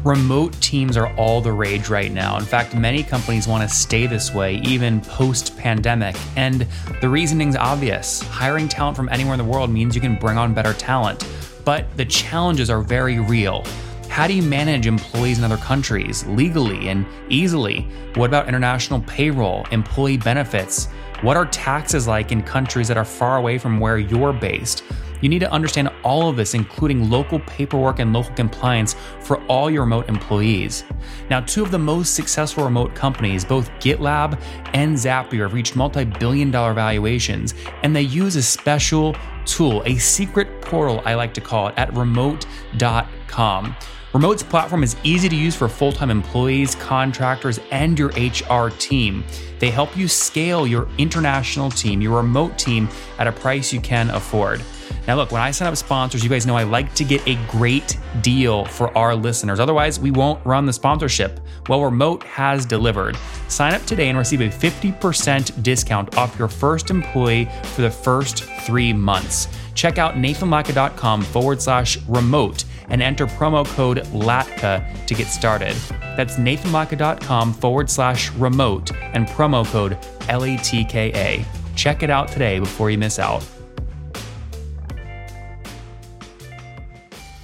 Remote 0.04 0.60
teams 0.62 0.98
are 0.98 1.16
all 1.16 1.42
the 1.42 1.52
rage 1.52 1.88
right 1.88 2.12
now. 2.12 2.36
In 2.40 2.44
fact, 2.44 2.74
many 2.74 3.04
companies 3.04 3.48
want 3.48 3.62
to 3.62 3.70
stay 3.70 4.08
this 4.08 4.34
way 4.34 4.56
even 4.64 5.00
post 5.02 5.56
pandemic. 5.58 6.16
And 6.36 6.66
the 7.02 7.08
reasoning's 7.08 7.56
obvious 7.56 8.24
hiring 8.24 8.68
talent 8.68 8.98
from 8.98 9.10
anywhere 9.10 9.36
in 9.36 9.38
the 9.38 9.46
world 9.46 9.70
means 9.70 9.94
you 9.94 10.02
can 10.02 10.16
bring 10.16 10.40
on 10.40 10.56
better 10.56 10.74
talent. 10.74 11.28
But 11.66 11.86
the 11.98 12.06
challenges 12.06 12.72
are 12.72 12.82
very 12.82 13.20
real. 13.20 13.64
How 14.10 14.26
do 14.26 14.34
you 14.34 14.42
manage 14.42 14.88
employees 14.88 15.38
in 15.38 15.44
other 15.44 15.58
countries 15.58 16.26
legally 16.26 16.90
and 16.90 17.06
easily? 17.30 17.82
What 18.16 18.26
about 18.26 18.48
international 18.48 19.02
payroll, 19.02 19.68
employee 19.70 20.18
benefits? 20.18 20.88
What 21.22 21.38
are 21.38 21.46
taxes 21.46 22.08
like 22.08 22.32
in 22.32 22.42
countries 22.42 22.88
that 22.88 22.98
are 22.98 23.06
far 23.06 23.38
away 23.38 23.60
from 23.60 23.80
where 23.80 24.00
you're 24.00 24.34
based? 24.34 24.84
You 25.22 25.30
need 25.30 25.40
to 25.40 25.52
understand 25.52 25.90
all 26.04 26.30
of 26.30 26.36
this, 26.36 26.54
including 26.54 27.10
local 27.10 27.40
paperwork 27.40 28.00
and 28.00 28.12
local 28.12 28.34
compliance 28.34 28.96
for 29.22 29.42
all 29.46 29.70
your 29.70 29.84
remote 29.84 30.10
employees. 30.10 30.84
Now, 31.30 31.42
two 31.42 31.64
of 31.64 31.72
the 31.72 31.80
most 31.80 32.16
successful 32.16 32.64
remote 32.64 32.96
companies, 32.96 33.46
both 33.46 33.70
GitLab 33.80 34.42
and 34.74 34.96
Zapier, 34.96 35.44
have 35.44 35.54
reached 35.54 35.76
multi 35.76 36.04
billion 36.04 36.52
dollar 36.52 36.74
valuations, 36.74 37.54
and 37.84 37.96
they 37.96 38.02
use 38.02 38.36
a 38.36 38.44
special 38.44 39.16
tool, 39.46 39.82
a 39.86 39.98
secret 39.98 40.62
portal, 40.62 41.02
I 41.06 41.16
like 41.16 41.34
to 41.36 41.42
call 41.42 41.68
it, 41.68 41.76
at 41.78 41.94
remote.com. 41.94 43.76
Remote's 44.14 44.44
platform 44.44 44.84
is 44.84 44.98
easy 45.04 45.30
to 45.30 45.36
use 45.36 45.56
for 45.56 45.70
full 45.70 45.94
time 45.94 46.10
employees, 46.10 46.76
contractors, 46.76 47.60
and 47.72 47.98
your 47.98 48.10
HR 48.10 48.70
team. 48.70 49.24
They 49.60 49.70
help 49.70 49.96
you 49.96 50.10
scale 50.10 50.68
your 50.68 50.90
international 50.98 51.72
team, 51.72 52.02
your 52.02 52.18
remote 52.18 52.58
team, 52.58 52.90
at 53.20 53.28
a 53.28 53.32
price 53.32 53.72
you 53.72 53.80
can 53.80 54.10
afford. 54.10 54.64
Now, 55.08 55.16
look, 55.16 55.32
when 55.32 55.42
I 55.42 55.52
sign 55.52 55.68
up 55.68 55.78
sponsors, 55.78 56.24
you 56.24 56.30
guys 56.30 56.46
know 56.46 56.56
I 56.56 56.64
like 56.64 56.94
to 56.96 57.04
get 57.04 57.28
a 57.28 57.36
great 57.48 57.98
deal 58.22 58.66
for 58.66 58.96
our 58.98 59.16
listeners. 59.16 59.60
Otherwise, 59.60 60.00
we 60.00 60.12
won't 60.12 60.46
run 60.46 60.66
the 60.66 60.74
sponsorship. 60.74 61.40
Well, 61.68 61.84
Remote 61.84 62.24
has 62.24 62.66
delivered. 62.66 63.18
Sign 63.48 63.74
up 63.74 63.84
today 63.84 64.10
and 64.10 64.18
receive 64.18 64.42
a 64.42 64.50
50% 64.50 65.64
discount 65.64 66.18
off 66.18 66.38
your 66.38 66.48
first 66.48 66.90
employee 66.90 67.50
for 67.64 67.82
the 67.82 67.92
first 67.92 68.44
three 68.66 68.94
months. 68.94 69.48
Check 69.74 69.98
out 69.98 70.16
nathanlatka.com 70.16 71.24
forward 71.24 71.62
slash 71.62 71.98
remote 72.08 72.66
and 72.90 73.02
enter 73.02 73.26
promo 73.26 73.66
code 73.66 74.00
LATKA 74.08 75.06
to 75.08 75.16
get 75.16 75.28
started. 75.28 75.76
That's 76.18 76.36
nathanlatka.com 76.36 77.54
forward 77.54 77.90
slash 77.90 78.32
remote 78.34 78.92
and 79.14 79.28
promo 79.28 79.66
code 79.66 79.98
L 80.30 80.44
A 80.44 80.58
T 80.58 80.84
K 80.84 81.12
A. 81.14 81.46
Check 81.76 82.04
it 82.04 82.10
out 82.10 82.28
today 82.28 82.60
before 82.60 82.92
you 82.92 82.98
miss 82.98 83.18
out. 83.18 83.44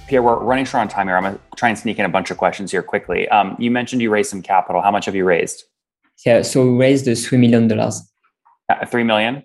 Pierre, 0.08 0.22
we're 0.22 0.38
running 0.38 0.64
short 0.64 0.80
on 0.80 0.88
time 0.88 1.06
here. 1.06 1.16
I'm 1.16 1.22
going 1.22 1.34
to 1.34 1.40
try 1.56 1.68
and 1.68 1.78
sneak 1.78 1.98
in 1.98 2.04
a 2.06 2.08
bunch 2.08 2.30
of 2.30 2.38
questions 2.38 2.72
here 2.72 2.82
quickly. 2.82 3.28
Um, 3.28 3.56
you 3.58 3.70
mentioned 3.70 4.00
you 4.00 4.10
raised 4.10 4.30
some 4.30 4.42
capital. 4.42 4.80
How 4.80 4.90
much 4.90 5.04
have 5.04 5.14
you 5.14 5.24
raised? 5.24 5.64
Yeah, 6.24 6.42
so 6.42 6.64
we 6.64 6.78
raised 6.78 7.04
the 7.04 7.12
$3 7.12 7.38
million. 7.38 7.70
Uh, 7.80 8.86
3 8.86 9.04
million? 9.04 9.42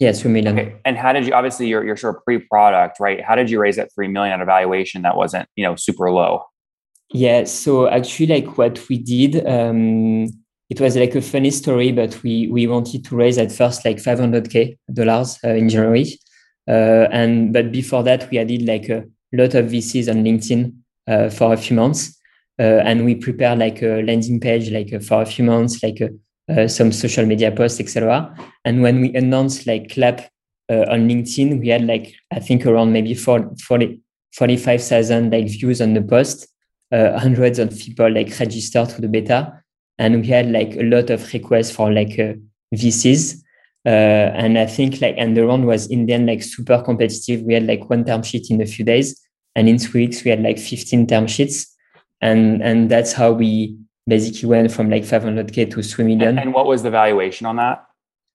Yeah, 0.00 0.12
3 0.12 0.32
million. 0.32 0.58
Okay. 0.58 0.76
And 0.84 0.96
how 0.96 1.12
did 1.12 1.26
you, 1.26 1.32
obviously 1.32 1.68
you're, 1.68 1.84
you're 1.84 1.96
sort 1.96 2.16
of 2.16 2.24
pre-product, 2.24 2.98
right? 2.98 3.22
How 3.22 3.36
did 3.36 3.50
you 3.50 3.60
raise 3.60 3.76
that 3.76 3.92
3 3.94 4.08
million 4.08 4.34
at 4.34 4.40
a 4.40 4.44
valuation 4.44 5.02
that 5.02 5.16
wasn't, 5.16 5.48
you 5.54 5.64
know, 5.64 5.76
super 5.76 6.10
low? 6.10 6.44
Yeah, 7.12 7.44
so 7.44 7.88
actually 7.88 8.26
like 8.26 8.58
what 8.58 8.88
we 8.88 8.98
did, 8.98 9.46
um, 9.46 10.26
it 10.68 10.80
was 10.80 10.96
like 10.96 11.14
a 11.14 11.22
funny 11.22 11.50
story, 11.50 11.92
but 11.92 12.20
we, 12.22 12.48
we 12.48 12.66
wanted 12.66 13.04
to 13.04 13.16
raise 13.16 13.38
at 13.38 13.52
first 13.52 13.84
like 13.84 13.96
500K 13.98 14.76
dollars 14.92 15.38
uh, 15.44 15.50
in 15.50 15.68
January. 15.68 16.18
Uh, 16.68 17.08
and, 17.10 17.52
but 17.52 17.72
before 17.72 18.02
that 18.04 18.30
we 18.30 18.38
added 18.38 18.62
like 18.62 18.88
a, 18.88 19.04
lot 19.36 19.54
of 19.54 19.66
VCs 19.66 20.08
on 20.08 20.24
LinkedIn 20.24 20.74
uh, 21.06 21.30
for 21.30 21.52
a 21.52 21.56
few 21.56 21.76
months. 21.76 22.16
Uh, 22.58 22.82
and 22.84 23.04
we 23.04 23.14
prepare 23.14 23.56
like 23.56 23.82
a 23.82 24.02
landing 24.02 24.38
page 24.38 24.70
like 24.70 24.92
uh, 24.92 25.00
for 25.00 25.22
a 25.22 25.26
few 25.26 25.44
months, 25.44 25.82
like 25.82 25.98
some 26.68 26.90
social 26.90 27.24
media 27.24 27.50
posts, 27.52 27.78
etc. 27.78 28.34
And 28.64 28.82
when 28.82 29.00
we 29.00 29.14
announced 29.14 29.68
like 29.68 29.90
Clap 29.90 30.28
on 30.68 31.08
LinkedIn, 31.08 31.60
we 31.60 31.68
had 31.68 31.86
like 31.86 32.12
I 32.32 32.40
think 32.40 32.66
around 32.66 32.92
maybe 32.92 33.14
40, 33.14 34.02
45,000 34.32 35.30
like 35.30 35.46
views 35.46 35.80
on 35.80 35.94
the 35.94 36.02
post, 36.02 36.48
hundreds 36.92 37.60
of 37.60 37.78
people 37.78 38.12
like 38.12 38.36
registered 38.38 38.88
to 38.88 39.00
the 39.00 39.06
beta, 39.06 39.62
and 39.98 40.20
we 40.20 40.26
had 40.26 40.50
like 40.50 40.74
a 40.74 40.82
lot 40.82 41.10
of 41.10 41.32
requests 41.32 41.70
for 41.70 41.92
like 41.92 42.18
VCs. 42.74 43.42
Uh, 43.86 44.32
and 44.34 44.58
I 44.58 44.66
think 44.66 45.00
like, 45.00 45.14
and 45.16 45.36
the 45.36 45.46
round 45.46 45.66
was 45.66 45.86
in 45.86 46.06
the 46.06 46.12
end 46.12 46.26
like 46.26 46.42
super 46.42 46.82
competitive. 46.82 47.42
We 47.42 47.54
had 47.54 47.66
like 47.66 47.88
one 47.88 48.04
term 48.04 48.22
sheet 48.22 48.50
in 48.50 48.60
a 48.60 48.66
few 48.66 48.84
days, 48.84 49.20
and 49.56 49.68
in 49.68 49.78
three 49.78 50.06
weeks 50.06 50.22
we 50.22 50.30
had 50.30 50.42
like 50.42 50.58
15 50.58 51.06
term 51.06 51.26
sheets, 51.26 51.74
and 52.20 52.62
and 52.62 52.90
that's 52.90 53.12
how 53.12 53.32
we 53.32 53.76
basically 54.06 54.48
went 54.48 54.72
from 54.72 54.90
like 54.90 55.04
500k 55.04 55.70
to 55.70 55.82
3 55.82 56.04
million. 56.04 56.38
And 56.38 56.52
what 56.52 56.66
was 56.66 56.82
the 56.82 56.90
valuation 56.90 57.46
on 57.46 57.56
that? 57.56 57.86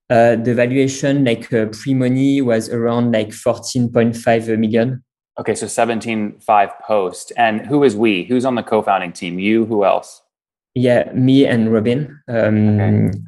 Uh, 0.08 0.36
the 0.36 0.54
valuation 0.54 1.24
like 1.24 1.52
uh, 1.52 1.66
pre-money 1.66 2.40
was 2.40 2.68
around 2.68 3.12
like 3.12 3.28
14.5 3.28 4.58
million. 4.58 5.02
Okay, 5.38 5.54
so 5.54 5.66
17.5 5.66 6.80
post. 6.80 7.32
And 7.36 7.66
who 7.66 7.82
is 7.82 7.96
we? 7.96 8.24
Who's 8.24 8.44
on 8.44 8.54
the 8.54 8.62
co-founding 8.62 9.12
team? 9.12 9.38
You? 9.38 9.66
Who 9.66 9.84
else? 9.84 10.22
Yeah, 10.74 11.10
me 11.12 11.44
and 11.46 11.72
Robin. 11.72 12.20
Um, 12.28 12.80
okay. 12.80 13.18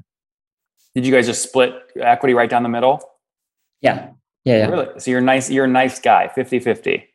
Did 0.99 1.07
you 1.07 1.13
guys 1.13 1.27
just 1.27 1.45
split 1.45 1.75
equity 2.01 2.35
right 2.35 2.51
down 2.51 2.65
the 2.65 2.69
middle? 2.69 3.01
Yeah. 3.81 4.09
Yeah. 4.45 4.57
yeah. 4.57 4.67
Really? 4.67 4.89
So 4.99 5.13
you're 5.13 5.21
nice, 5.21 5.49
you're 5.49 5.67
a 5.67 5.69
nice 5.69 6.01
guy, 6.01 6.27
50 6.27 6.59
50. 6.59 7.09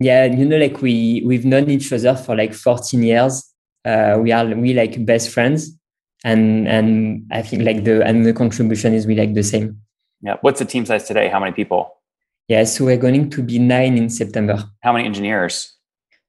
Yeah. 0.00 0.26
You 0.26 0.44
know, 0.44 0.58
like 0.58 0.82
we, 0.82 1.22
we've 1.24 1.46
known 1.46 1.70
each 1.70 1.90
other 1.94 2.14
for 2.14 2.36
like 2.36 2.52
14 2.52 3.02
years. 3.02 3.50
Uh, 3.86 4.18
we 4.20 4.32
are, 4.32 4.44
we 4.44 4.74
like 4.74 5.06
best 5.06 5.30
friends. 5.30 5.70
And, 6.26 6.68
and 6.68 7.26
I 7.32 7.40
think 7.40 7.62
like 7.62 7.84
the, 7.84 8.04
and 8.04 8.26
the 8.26 8.34
contribution 8.34 8.92
is 8.92 9.06
we 9.06 9.14
like 9.14 9.32
the 9.32 9.42
same. 9.42 9.80
Yeah. 10.20 10.36
What's 10.42 10.58
the 10.58 10.66
team 10.66 10.84
size 10.84 11.04
today? 11.04 11.30
How 11.30 11.40
many 11.40 11.52
people? 11.52 12.02
Yeah. 12.48 12.64
So 12.64 12.84
we're 12.84 12.98
going 12.98 13.30
to 13.30 13.42
be 13.42 13.58
nine 13.58 13.96
in 13.96 14.10
September. 14.10 14.62
How 14.82 14.92
many 14.92 15.06
engineers? 15.06 15.74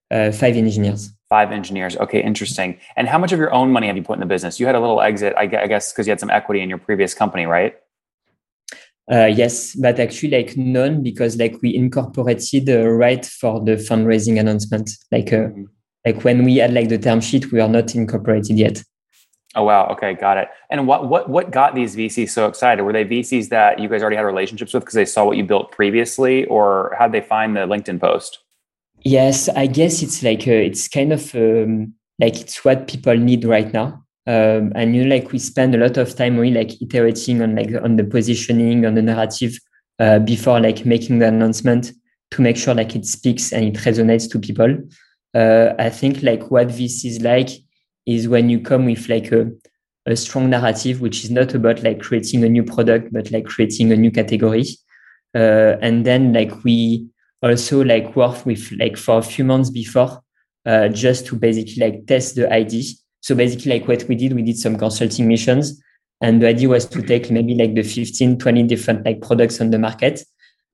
Uh, 0.09 0.31
five 0.31 0.55
engineers. 0.55 1.11
Five 1.33 1.51
engineers. 1.51 1.97
Okay, 1.97 2.21
interesting. 2.21 2.79
And 2.95 3.07
how 3.07 3.17
much 3.17 3.31
of 3.31 3.39
your 3.39 3.51
own 3.51 3.71
money 3.71 3.87
have 3.87 3.97
you 3.97 4.03
put 4.03 4.13
in 4.13 4.19
the 4.19 4.31
business? 4.35 4.59
You 4.59 4.67
had 4.67 4.75
a 4.75 4.79
little 4.79 5.01
exit, 5.01 5.33
I 5.35 5.47
guess, 5.47 5.91
because 5.91 6.05
you 6.05 6.11
had 6.11 6.19
some 6.19 6.29
equity 6.29 6.61
in 6.61 6.69
your 6.69 6.77
previous 6.77 7.15
company, 7.15 7.47
right? 7.47 7.73
Uh, 9.11 9.25
yes, 9.25 9.75
but 9.75 9.99
actually, 9.99 10.29
like 10.29 10.55
none, 10.55 11.01
because 11.01 11.35
like 11.37 11.59
we 11.63 11.75
incorporated 11.75 12.69
uh, 12.69 12.87
right 12.87 13.25
for 13.25 13.59
the 13.59 13.77
fundraising 13.77 14.39
announcement. 14.39 14.91
Like, 15.11 15.33
uh, 15.33 15.47
mm-hmm. 15.47 15.63
like 16.05 16.23
when 16.23 16.43
we 16.43 16.57
had 16.57 16.71
like 16.71 16.89
the 16.89 16.99
term 16.99 17.19
sheet, 17.19 17.51
we 17.51 17.59
are 17.59 17.67
not 17.67 17.95
incorporated 17.95 18.59
yet. 18.59 18.83
Oh 19.55 19.63
wow. 19.63 19.87
Okay, 19.93 20.13
got 20.13 20.37
it. 20.37 20.49
And 20.69 20.85
what 20.85 21.09
what 21.09 21.29
what 21.29 21.49
got 21.49 21.73
these 21.73 21.95
VCs 21.95 22.29
so 22.29 22.45
excited? 22.45 22.83
Were 22.83 22.93
they 22.93 23.05
VCs 23.05 23.49
that 23.49 23.79
you 23.79 23.89
guys 23.89 24.03
already 24.03 24.17
had 24.17 24.23
relationships 24.25 24.71
with 24.71 24.83
because 24.83 24.93
they 24.93 25.05
saw 25.05 25.25
what 25.25 25.37
you 25.37 25.43
built 25.43 25.71
previously, 25.71 26.45
or 26.45 26.95
how 26.99 27.07
did 27.07 27.19
they 27.19 27.27
find 27.27 27.55
the 27.55 27.61
LinkedIn 27.61 27.99
post? 27.99 28.42
Yes, 29.03 29.49
I 29.49 29.67
guess 29.67 30.01
it's 30.01 30.23
like 30.23 30.47
uh, 30.47 30.51
it's 30.51 30.87
kind 30.87 31.11
of 31.11 31.33
um, 31.35 31.93
like 32.19 32.39
it's 32.39 32.63
what 32.63 32.87
people 32.87 33.15
need 33.17 33.43
right 33.45 33.71
now. 33.73 34.03
Um, 34.25 34.71
and 34.75 34.95
you 34.95 35.03
know, 35.03 35.15
like 35.15 35.31
we 35.33 35.39
spend 35.39 35.75
a 35.75 35.77
lot 35.77 35.97
of 35.97 36.15
time 36.15 36.37
really 36.37 36.53
like 36.53 36.81
iterating 36.81 37.41
on 37.41 37.55
like 37.55 37.69
on 37.83 37.97
the 37.97 38.05
positioning 38.05 38.85
on 38.85 38.95
the 38.95 39.01
narrative 39.01 39.57
uh, 39.99 40.19
before 40.19 40.61
like 40.61 40.85
making 40.85 41.19
the 41.19 41.27
announcement 41.27 41.91
to 42.31 42.41
make 42.41 42.55
sure 42.55 42.73
like 42.73 42.95
it 42.95 43.05
speaks 43.05 43.51
and 43.51 43.65
it 43.65 43.75
resonates 43.81 44.29
to 44.31 44.39
people. 44.39 44.77
Uh, 45.33 45.73
I 45.77 45.89
think 45.89 46.23
like 46.23 46.49
what 46.49 46.69
this 46.69 47.03
is 47.03 47.21
like 47.21 47.49
is 48.05 48.27
when 48.29 48.49
you 48.49 48.61
come 48.61 48.85
with 48.85 49.09
like 49.09 49.31
a, 49.33 49.51
a 50.05 50.15
strong 50.15 50.49
narrative, 50.49 51.01
which 51.01 51.25
is 51.25 51.31
not 51.31 51.53
about 51.53 51.83
like 51.83 52.01
creating 52.01 52.43
a 52.45 52.49
new 52.49 52.63
product, 52.63 53.11
but 53.11 53.31
like 53.31 53.45
creating 53.45 53.91
a 53.91 53.97
new 53.97 54.11
category. 54.11 54.65
Uh, 55.35 55.75
and 55.81 56.05
then 56.05 56.31
like 56.31 56.63
we 56.63 57.07
also 57.43 57.83
like 57.83 58.15
worked 58.15 58.45
with 58.45 58.71
like 58.79 58.97
for 58.97 59.17
a 59.17 59.21
few 59.21 59.43
months 59.43 59.69
before 59.69 60.21
uh, 60.65 60.87
just 60.87 61.25
to 61.27 61.35
basically 61.35 61.75
like 61.85 62.07
test 62.07 62.35
the 62.35 62.51
idea. 62.51 62.83
So 63.21 63.35
basically 63.35 63.73
like 63.73 63.87
what 63.87 64.03
we 64.07 64.15
did, 64.15 64.33
we 64.33 64.41
did 64.41 64.57
some 64.57 64.77
consulting 64.77 65.27
missions 65.27 65.81
and 66.21 66.41
the 66.41 66.47
idea 66.47 66.69
was 66.69 66.85
to 66.87 67.01
take 67.01 67.29
maybe 67.29 67.53
like 67.55 67.75
the 67.75 67.83
15, 67.83 68.39
20 68.39 68.63
different 68.63 69.05
like 69.05 69.21
products 69.21 69.59
on 69.59 69.71
the 69.71 69.79
market 69.79 70.23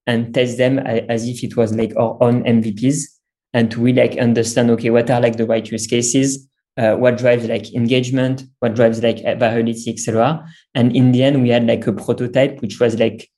and 0.06 0.34
test 0.34 0.58
them 0.58 0.80
as 0.80 1.28
if 1.28 1.44
it 1.44 1.58
was 1.58 1.76
like 1.76 1.96
our 1.98 2.18
own 2.22 2.44
MVPs 2.44 3.04
and 3.54 3.72
to 3.72 3.82
really 3.82 4.02
like 4.02 4.20
understand, 4.20 4.70
okay, 4.72 4.90
what 4.90 5.10
are 5.10 5.22
like 5.22 5.38
the 5.38 5.46
right 5.46 5.70
use 5.70 5.88
cases? 5.88 6.48
Uh, 6.78 6.96
what 6.96 7.18
drives 7.18 7.46
like 7.48 7.74
engagement, 7.74 8.44
what 8.60 8.76
drives 8.76 9.04
like 9.04 9.18
virality, 9.18 9.92
etc. 9.92 10.46
And 10.76 10.96
in 10.96 11.12
the 11.12 11.24
end, 11.24 11.42
we 11.42 11.50
had 11.50 11.68
like 11.68 11.86
a 11.88 11.94
prototype 11.94 12.62
which 12.62 12.80
was 12.80 12.98
like 13.00 13.30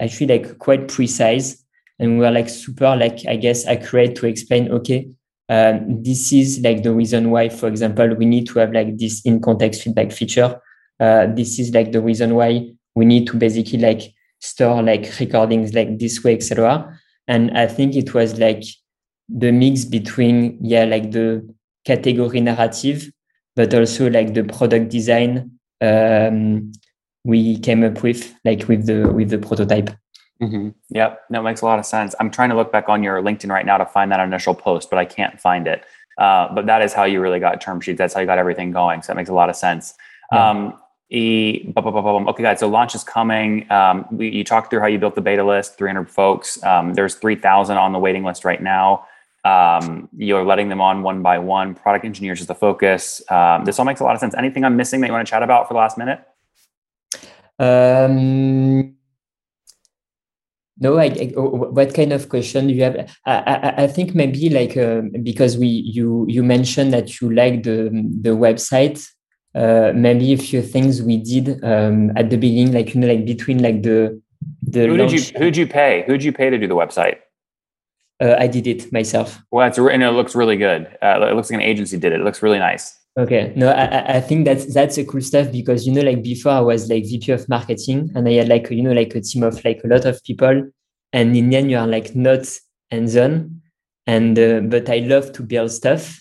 actually 0.00 0.26
like 0.26 0.58
quite 0.58 0.88
precise, 0.88 1.63
and 1.98 2.18
we 2.18 2.24
were 2.24 2.30
like 2.30 2.48
super 2.48 2.96
like 2.96 3.26
I 3.26 3.36
guess 3.36 3.66
accurate 3.66 4.16
to 4.16 4.26
explain. 4.26 4.70
Okay, 4.70 5.08
um, 5.48 6.02
this 6.02 6.32
is 6.32 6.60
like 6.60 6.82
the 6.82 6.92
reason 6.92 7.30
why, 7.30 7.48
for 7.48 7.68
example, 7.68 8.14
we 8.14 8.26
need 8.26 8.46
to 8.48 8.58
have 8.58 8.72
like 8.72 8.96
this 8.98 9.22
in 9.24 9.40
context 9.40 9.82
feedback 9.82 10.12
feature. 10.12 10.60
Uh, 11.00 11.26
this 11.26 11.58
is 11.58 11.72
like 11.74 11.92
the 11.92 12.00
reason 12.00 12.34
why 12.34 12.70
we 12.94 13.04
need 13.04 13.26
to 13.26 13.36
basically 13.36 13.78
like 13.78 14.14
store 14.40 14.82
like 14.82 15.10
recordings 15.18 15.74
like 15.74 15.98
this 15.98 16.22
way, 16.22 16.34
etc. 16.34 16.98
And 17.28 17.56
I 17.56 17.66
think 17.66 17.96
it 17.96 18.14
was 18.14 18.38
like 18.38 18.62
the 19.28 19.52
mix 19.52 19.84
between 19.84 20.58
yeah 20.62 20.84
like 20.84 21.10
the 21.12 21.46
category 21.84 22.40
narrative, 22.40 23.10
but 23.56 23.74
also 23.74 24.10
like 24.10 24.34
the 24.34 24.44
product 24.44 24.90
design 24.90 25.58
um, 25.80 26.72
we 27.24 27.58
came 27.58 27.82
up 27.84 28.02
with, 28.02 28.34
like 28.44 28.68
with 28.68 28.86
the 28.86 29.10
with 29.12 29.30
the 29.30 29.38
prototype. 29.38 29.90
Mm-hmm. 30.42 30.70
Yep, 30.90 31.24
that 31.30 31.42
makes 31.42 31.60
a 31.60 31.64
lot 31.64 31.78
of 31.78 31.86
sense. 31.86 32.14
I'm 32.20 32.30
trying 32.30 32.50
to 32.50 32.56
look 32.56 32.72
back 32.72 32.88
on 32.88 33.02
your 33.02 33.22
LinkedIn 33.22 33.50
right 33.50 33.64
now 33.64 33.78
to 33.78 33.86
find 33.86 34.10
that 34.12 34.20
initial 34.20 34.54
post, 34.54 34.90
but 34.90 34.98
I 34.98 35.04
can't 35.04 35.40
find 35.40 35.66
it. 35.66 35.84
Uh, 36.18 36.52
but 36.52 36.66
that 36.66 36.82
is 36.82 36.92
how 36.92 37.04
you 37.04 37.20
really 37.20 37.40
got 37.40 37.60
term 37.60 37.80
sheets. 37.80 37.98
That's 37.98 38.14
how 38.14 38.20
you 38.20 38.26
got 38.26 38.38
everything 38.38 38.70
going. 38.70 39.02
So 39.02 39.08
that 39.08 39.16
makes 39.16 39.30
a 39.30 39.34
lot 39.34 39.48
of 39.48 39.56
sense. 39.56 39.94
Yeah. 40.32 40.50
Um, 40.50 40.78
e, 41.10 41.72
okay, 41.76 42.42
guys. 42.42 42.60
So 42.60 42.68
launch 42.68 42.94
is 42.94 43.04
coming. 43.04 43.70
Um, 43.70 44.06
we, 44.10 44.28
you 44.28 44.44
talked 44.44 44.70
through 44.70 44.80
how 44.80 44.86
you 44.86 44.98
built 44.98 45.14
the 45.14 45.20
beta 45.20 45.44
list, 45.44 45.78
300 45.78 46.10
folks. 46.10 46.62
Um, 46.62 46.94
there's 46.94 47.14
3,000 47.16 47.76
on 47.76 47.92
the 47.92 47.98
waiting 47.98 48.24
list 48.24 48.44
right 48.44 48.62
now. 48.62 49.06
Um, 49.44 50.08
you're 50.16 50.44
letting 50.44 50.68
them 50.68 50.80
on 50.80 51.02
one 51.02 51.22
by 51.22 51.38
one. 51.38 51.74
Product 51.74 52.04
engineers 52.04 52.40
is 52.40 52.46
the 52.46 52.54
focus. 52.54 53.22
Um, 53.30 53.64
this 53.64 53.78
all 53.78 53.84
makes 53.84 54.00
a 54.00 54.04
lot 54.04 54.14
of 54.14 54.20
sense. 54.20 54.34
Anything 54.34 54.64
I'm 54.64 54.76
missing 54.76 55.00
that 55.00 55.08
you 55.08 55.12
want 55.12 55.26
to 55.26 55.30
chat 55.30 55.42
about 55.42 55.68
for 55.68 55.74
the 55.74 55.78
last 55.78 55.98
minute? 55.98 56.24
Um, 57.58 58.93
no, 60.78 60.98
I, 60.98 61.04
I, 61.04 61.32
what 61.36 61.94
kind 61.94 62.12
of 62.12 62.28
question 62.28 62.66
do 62.66 62.74
you 62.74 62.82
have? 62.82 63.10
I, 63.26 63.32
I, 63.32 63.82
I 63.84 63.86
think 63.86 64.14
maybe 64.14 64.50
like 64.50 64.76
uh, 64.76 65.02
because 65.22 65.56
we 65.56 65.66
you 65.66 66.26
you 66.28 66.42
mentioned 66.42 66.92
that 66.92 67.20
you 67.20 67.32
like 67.32 67.62
the 67.62 67.90
the 68.20 68.30
website. 68.30 69.06
Uh, 69.54 69.92
maybe 69.94 70.32
a 70.32 70.36
few 70.36 70.60
things 70.60 71.00
we 71.00 71.16
did 71.16 71.62
um, 71.62 72.10
at 72.16 72.28
the 72.28 72.36
beginning, 72.36 72.72
like 72.72 72.92
you 72.92 73.00
know, 73.00 73.06
like 73.06 73.24
between 73.24 73.62
like 73.62 73.84
the 73.84 74.20
the. 74.62 74.88
Who 74.88 74.96
did 74.96 75.12
you 75.12 75.20
who'd 75.38 75.56
you 75.56 75.66
pay? 75.66 76.02
Who'd 76.08 76.24
you 76.24 76.32
pay 76.32 76.50
to 76.50 76.58
do 76.58 76.66
the 76.66 76.74
website? 76.74 77.18
Uh, 78.20 78.34
I 78.36 78.48
did 78.48 78.66
it 78.66 78.92
myself. 78.92 79.40
Well, 79.52 79.66
it's 79.66 79.78
and 79.78 80.02
it 80.02 80.10
looks 80.10 80.34
really 80.34 80.56
good. 80.56 80.86
Uh, 81.00 81.24
it 81.30 81.36
looks 81.36 81.50
like 81.50 81.60
an 81.60 81.66
agency 81.66 81.98
did 81.98 82.12
it. 82.12 82.20
It 82.20 82.24
looks 82.24 82.42
really 82.42 82.58
nice. 82.58 82.98
Okay, 83.16 83.52
no, 83.54 83.68
I, 83.70 84.16
I 84.16 84.20
think 84.20 84.44
that's 84.44 84.74
that's 84.74 84.98
a 84.98 85.04
cool 85.04 85.20
stuff 85.20 85.52
because 85.52 85.86
you 85.86 85.92
know, 85.92 86.00
like 86.00 86.22
before 86.22 86.50
I 86.52 86.60
was 86.60 86.90
like 86.90 87.04
VP 87.04 87.30
of 87.30 87.48
marketing 87.48 88.10
and 88.14 88.26
I 88.28 88.32
had 88.32 88.48
like 88.48 88.68
you 88.70 88.82
know 88.82 88.92
like 88.92 89.14
a 89.14 89.20
team 89.20 89.44
of 89.44 89.64
like 89.64 89.82
a 89.84 89.86
lot 89.86 90.04
of 90.04 90.22
people, 90.24 90.64
and 91.12 91.36
in 91.36 91.48
the 91.50 91.56
end 91.56 91.70
you 91.70 91.76
are 91.78 91.86
like 91.86 92.16
not 92.16 92.44
hands 92.90 93.16
on, 93.16 93.60
and 94.08 94.36
uh, 94.36 94.60
but 94.60 94.88
I 94.90 94.98
love 94.98 95.32
to 95.34 95.44
build 95.44 95.70
stuff, 95.70 96.20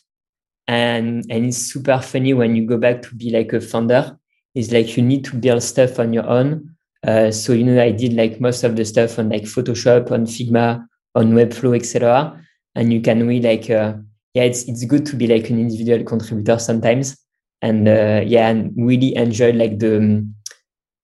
and 0.67 1.25
and 1.31 1.47
it's 1.47 1.57
super 1.57 2.00
funny 2.00 2.33
when 2.33 2.55
you 2.55 2.67
go 2.67 2.77
back 2.77 3.01
to 3.03 3.15
be 3.15 3.31
like 3.31 3.53
a 3.53 3.62
founder. 3.62 4.17
It's 4.55 4.71
like 4.71 4.95
you 4.95 5.03
need 5.03 5.25
to 5.25 5.35
build 5.35 5.63
stuff 5.63 6.00
on 6.00 6.13
your 6.13 6.27
own. 6.27 6.75
Uh, 7.05 7.31
so 7.31 7.53
you 7.53 7.63
know, 7.65 7.81
I 7.81 7.91
did 7.91 8.13
like 8.13 8.39
most 8.39 8.63
of 8.63 8.75
the 8.75 8.85
stuff 8.85 9.19
on 9.19 9.29
like 9.29 9.43
Photoshop, 9.43 10.12
on 10.12 10.25
Figma, 10.27 10.85
on 11.15 11.33
Webflow, 11.33 11.75
etc. 11.75 12.39
And 12.75 12.93
you 12.93 13.01
can 13.01 13.27
really 13.27 13.41
like, 13.41 13.69
uh, 13.69 13.95
yeah, 14.33 14.43
it's 14.43 14.63
it's 14.63 14.83
good 14.85 15.05
to 15.07 15.15
be 15.15 15.27
like 15.27 15.49
an 15.49 15.59
individual 15.59 16.03
contributor 16.03 16.57
sometimes, 16.59 17.17
and 17.61 17.87
uh, 17.87 18.21
yeah, 18.25 18.49
and 18.49 18.73
really 18.75 19.15
enjoy 19.15 19.51
like 19.51 19.79
the 19.79 19.97
um, 19.97 20.35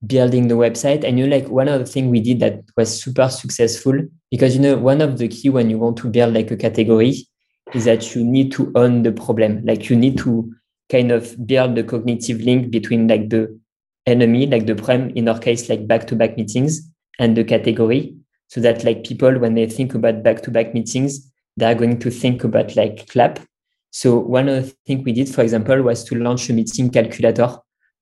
building 0.06 0.48
the 0.48 0.56
website. 0.56 1.04
And 1.04 1.20
you 1.20 1.28
know, 1.28 1.36
like 1.36 1.48
one 1.50 1.68
of 1.68 1.80
the 1.80 1.86
things 1.86 2.10
we 2.10 2.22
did 2.22 2.40
that 2.40 2.64
was 2.76 3.02
super 3.02 3.30
successful 3.30 4.00
because 4.32 4.56
you 4.56 4.62
know 4.62 4.78
one 4.78 5.02
of 5.02 5.18
the 5.18 5.28
key 5.28 5.50
when 5.50 5.70
you 5.70 5.78
want 5.78 5.98
to 5.98 6.10
build 6.10 6.34
like 6.34 6.52
a 6.52 6.58
category 6.58 7.28
is 7.74 7.86
that 7.86 8.16
you 8.16 8.24
need 8.24 8.52
to 8.54 8.72
own 8.76 9.04
the 9.04 9.12
problem. 9.12 9.64
Like 9.64 9.90
you 9.90 9.96
need 9.96 10.18
to 10.20 10.52
kind 10.90 11.12
of 11.12 11.46
build 11.46 11.76
the 11.76 11.84
cognitive 11.84 12.42
link 12.42 12.72
between 12.72 13.08
like 13.08 13.30
the 13.30 13.60
enemy, 14.08 14.48
like 14.48 14.66
the 14.66 14.76
prem 14.76 15.12
in 15.12 15.30
our 15.30 15.38
case, 15.38 15.70
like 15.70 15.88
back-to-back 15.88 16.36
meetings 16.36 16.82
and 17.20 17.38
the 17.38 17.44
category 17.44 18.16
so 18.48 18.60
that 18.62 18.84
like 18.84 19.04
people 19.04 19.38
when 19.38 19.54
they 19.54 19.68
think 19.68 19.94
about 19.94 20.24
back-to-back 20.24 20.74
meetings 20.74 21.29
they're 21.60 21.76
going 21.76 22.00
to 22.00 22.10
think 22.10 22.44
about 22.44 22.76
like 22.76 23.08
clap. 23.10 23.40
So 23.92 24.18
one 24.18 24.50
of 24.50 24.66
the 24.66 24.76
things 24.86 25.04
we 25.04 25.12
did 25.12 25.30
for 25.30 25.42
example 25.42 25.82
was 25.82 26.04
to 26.06 26.16
launch 26.16 26.50
a 26.50 26.54
meeting 26.54 26.90
calculator. 26.90 27.58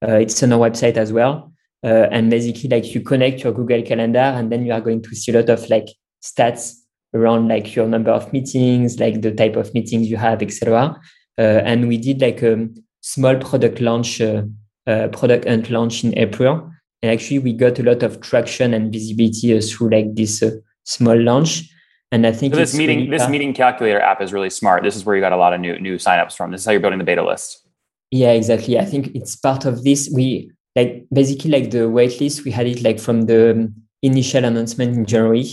Uh, 0.06 0.16
it's 0.16 0.42
on 0.44 0.54
our 0.54 0.70
website 0.70 0.98
as 0.98 1.12
well. 1.12 1.52
Uh, 1.84 2.08
and 2.12 2.30
basically 2.30 2.70
like 2.70 2.94
you 2.96 3.02
connect 3.02 3.44
your 3.44 3.54
google 3.54 3.84
calendar 3.84 4.20
and 4.20 4.52
then 4.52 4.66
you 4.66 4.74
are 4.74 4.82
going 4.82 5.02
to 5.02 5.16
see 5.16 5.32
a 5.32 5.36
lot 5.36 5.48
of 5.48 5.70
like 5.70 5.86
stats 6.24 6.74
around 7.14 7.48
like 7.48 7.76
your 7.76 7.88
number 7.88 8.10
of 8.10 8.34
meetings 8.34 9.00
like 9.00 9.22
the 9.22 9.32
type 9.32 9.56
of 9.56 9.72
meetings 9.76 10.10
you 10.10 10.18
have 10.18 10.42
etc 10.42 11.00
uh, 11.38 11.42
and 11.42 11.88
we 11.88 11.96
did 11.96 12.20
like 12.20 12.42
a 12.42 12.68
small 13.02 13.36
product 13.38 13.80
launch 13.80 14.20
uh, 14.20 14.42
uh, 14.88 15.10
Product 15.10 15.46
Hunt 15.48 15.70
launch 15.70 16.04
in 16.04 16.18
april. 16.18 16.72
And 17.02 17.12
actually, 17.12 17.40
we 17.40 17.54
got 17.54 17.78
a 17.78 17.84
lot 17.84 18.02
of 18.04 18.22
traction 18.22 18.74
and 18.74 18.92
visibility 18.92 19.56
uh, 19.56 19.62
through 19.62 19.90
like 19.90 20.16
this 20.16 20.42
small 20.86 21.22
launch. 21.22 21.70
And 22.12 22.26
I 22.26 22.32
think 22.32 22.54
so 22.54 22.60
this 22.60 22.74
meeting 22.74 23.00
really 23.00 23.18
this 23.18 23.28
meeting 23.30 23.54
calculator 23.54 24.00
app 24.00 24.22
is 24.22 24.32
really 24.32 24.50
smart. 24.50 24.84
This 24.84 24.96
is 24.96 25.06
where 25.06 25.16
you 25.16 25.22
got 25.22 25.34
a 25.34 25.38
lot 25.38 25.54
of 25.54 25.60
new 25.60 25.78
new 25.80 25.96
signups 25.96 26.36
from. 26.36 26.52
This 26.52 26.62
is 26.62 26.66
how 26.66 26.72
you're 26.72 26.82
building 26.82 27.00
the 27.00 27.06
beta 27.06 27.24
list. 27.24 27.68
Yeah, 28.12 28.32
exactly. 28.32 28.80
I 28.80 28.86
think 28.86 29.14
it's 29.14 29.36
part 29.36 29.66
of 29.66 29.84
this. 29.84 30.10
We 30.14 30.52
like 30.76 31.06
basically 31.12 31.52
like 31.52 31.72
the 31.72 31.90
waitlist. 31.90 32.46
We 32.46 32.52
had 32.52 32.68
it 32.68 32.82
like 32.82 33.00
from 33.00 33.24
the 33.24 33.72
initial 34.02 34.46
announcement 34.46 34.96
in 34.96 35.06
January 35.06 35.48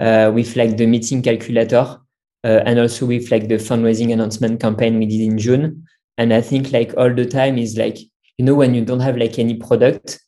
uh, 0.00 0.30
with 0.34 0.56
like 0.56 0.78
the 0.78 0.86
meeting 0.86 1.20
calculator 1.20 1.98
uh, 2.44 2.62
and 2.64 2.78
also 2.78 3.04
with 3.04 3.30
like 3.30 3.48
the 3.48 3.56
fundraising 3.56 4.12
announcement 4.12 4.60
campaign 4.60 4.98
we 4.98 5.06
did 5.06 5.20
in 5.20 5.36
June. 5.36 5.84
And 6.16 6.32
I 6.32 6.40
think 6.40 6.72
like 6.72 6.94
all 6.96 7.12
the 7.12 7.26
time 7.26 7.58
is 7.58 7.76
like 7.76 7.98
you 8.38 8.44
know 8.46 8.54
when 8.54 8.74
you 8.74 8.84
don't 8.84 9.00
have 9.00 9.18
like 9.18 9.38
any 9.38 9.54
product 9.54 10.18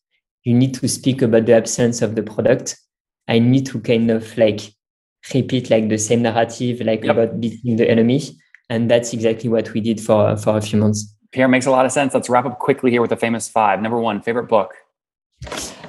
you 0.44 0.54
need 0.54 0.74
to 0.74 0.88
speak 0.88 1.22
about 1.22 1.46
the 1.46 1.54
absence 1.54 2.02
of 2.02 2.14
the 2.14 2.22
product. 2.22 2.78
I 3.28 3.38
need 3.38 3.66
to 3.66 3.80
kind 3.80 4.10
of 4.10 4.36
like 4.36 4.74
repeat 5.34 5.70
like 5.70 5.88
the 5.88 5.98
same 5.98 6.22
narrative, 6.22 6.80
like 6.80 7.04
yep. 7.04 7.16
about 7.16 7.40
beating 7.40 7.76
the 7.76 7.88
enemy. 7.88 8.22
And 8.68 8.90
that's 8.90 9.12
exactly 9.12 9.48
what 9.48 9.72
we 9.72 9.80
did 9.80 10.00
for, 10.00 10.36
for 10.36 10.56
a 10.56 10.60
few 10.60 10.78
months. 10.78 11.14
Pierre 11.32 11.48
makes 11.48 11.66
a 11.66 11.70
lot 11.70 11.86
of 11.86 11.92
sense. 11.92 12.14
Let's 12.14 12.28
wrap 12.28 12.44
up 12.44 12.58
quickly 12.58 12.90
here 12.90 13.00
with 13.00 13.10
the 13.10 13.16
famous 13.16 13.48
five. 13.48 13.80
Number 13.80 14.00
one, 14.00 14.20
favorite 14.22 14.48
book? 14.48 14.74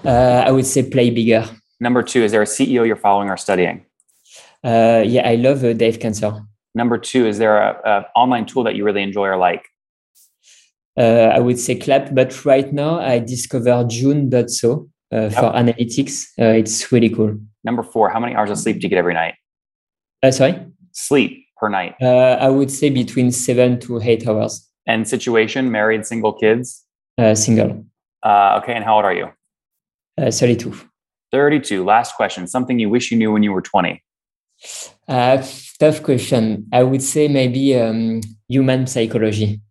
Uh, 0.05 0.43
I 0.45 0.51
would 0.51 0.65
say 0.65 0.89
Play 0.89 1.09
Bigger. 1.09 1.49
Number 1.79 2.03
two, 2.03 2.23
is 2.23 2.31
there 2.31 2.41
a 2.41 2.45
CEO 2.45 2.85
you're 2.85 2.95
following 2.95 3.29
or 3.29 3.37
studying? 3.37 3.85
Uh, 4.63 5.03
yeah, 5.05 5.27
I 5.27 5.35
love 5.35 5.63
uh, 5.63 5.73
Dave 5.73 5.99
Cancer. 5.99 6.41
Number 6.75 6.97
two, 6.97 7.27
is 7.27 7.37
there 7.37 7.57
a, 7.57 8.07
online 8.15 8.45
tool 8.45 8.63
that 8.63 8.75
you 8.75 8.83
really 8.83 9.03
enjoy 9.03 9.27
or 9.27 9.37
like? 9.37 9.65
uh, 10.97 11.31
I 11.33 11.39
would 11.39 11.59
say 11.59 11.75
clap. 11.75 12.13
But 12.13 12.45
right 12.45 12.71
now, 12.71 12.99
I 12.99 13.19
discovered 13.19 13.89
June.so 13.89 14.89
uh, 15.13 15.29
yep. 15.29 15.33
for 15.33 15.51
analytics. 15.51 16.25
Uh, 16.39 16.57
it's 16.57 16.91
really 16.91 17.09
cool. 17.09 17.37
Number 17.63 17.83
four, 17.83 18.09
how 18.09 18.19
many 18.19 18.35
hours 18.35 18.49
of 18.49 18.57
sleep 18.57 18.77
do 18.79 18.85
you 18.85 18.89
get 18.89 18.97
every 18.97 19.13
night? 19.13 19.35
Uh, 20.21 20.31
sorry? 20.31 20.65
Sleep 20.91 21.45
per 21.57 21.69
night. 21.69 21.95
Uh, 22.01 22.37
I 22.39 22.49
would 22.49 22.71
say 22.71 22.89
between 22.89 23.31
seven 23.31 23.79
to 23.81 24.01
eight 24.01 24.27
hours. 24.27 24.67
And 24.85 25.07
situation, 25.07 25.71
married, 25.71 26.05
single, 26.05 26.33
kids? 26.33 26.83
Uh, 27.17 27.35
single. 27.35 27.85
okay, 28.25 28.73
and 28.73 28.83
how 28.83 28.95
old 28.97 29.05
are 29.05 29.13
you? 29.13 29.29
32. 30.19 30.73
32. 31.31 31.83
Last 31.83 32.15
question. 32.15 32.47
Something 32.47 32.79
you 32.79 32.89
wish 32.89 33.11
you 33.11 33.17
knew 33.17 33.31
when 33.31 33.43
you 33.43 33.51
were 33.51 33.61
20? 33.61 34.03
tough 35.07 36.03
question. 36.03 36.67
I 36.71 36.83
would 36.83 37.01
say 37.01 37.27
maybe 37.27 37.75
um, 37.79 38.21
human 38.47 38.87
psychology. 38.87 39.61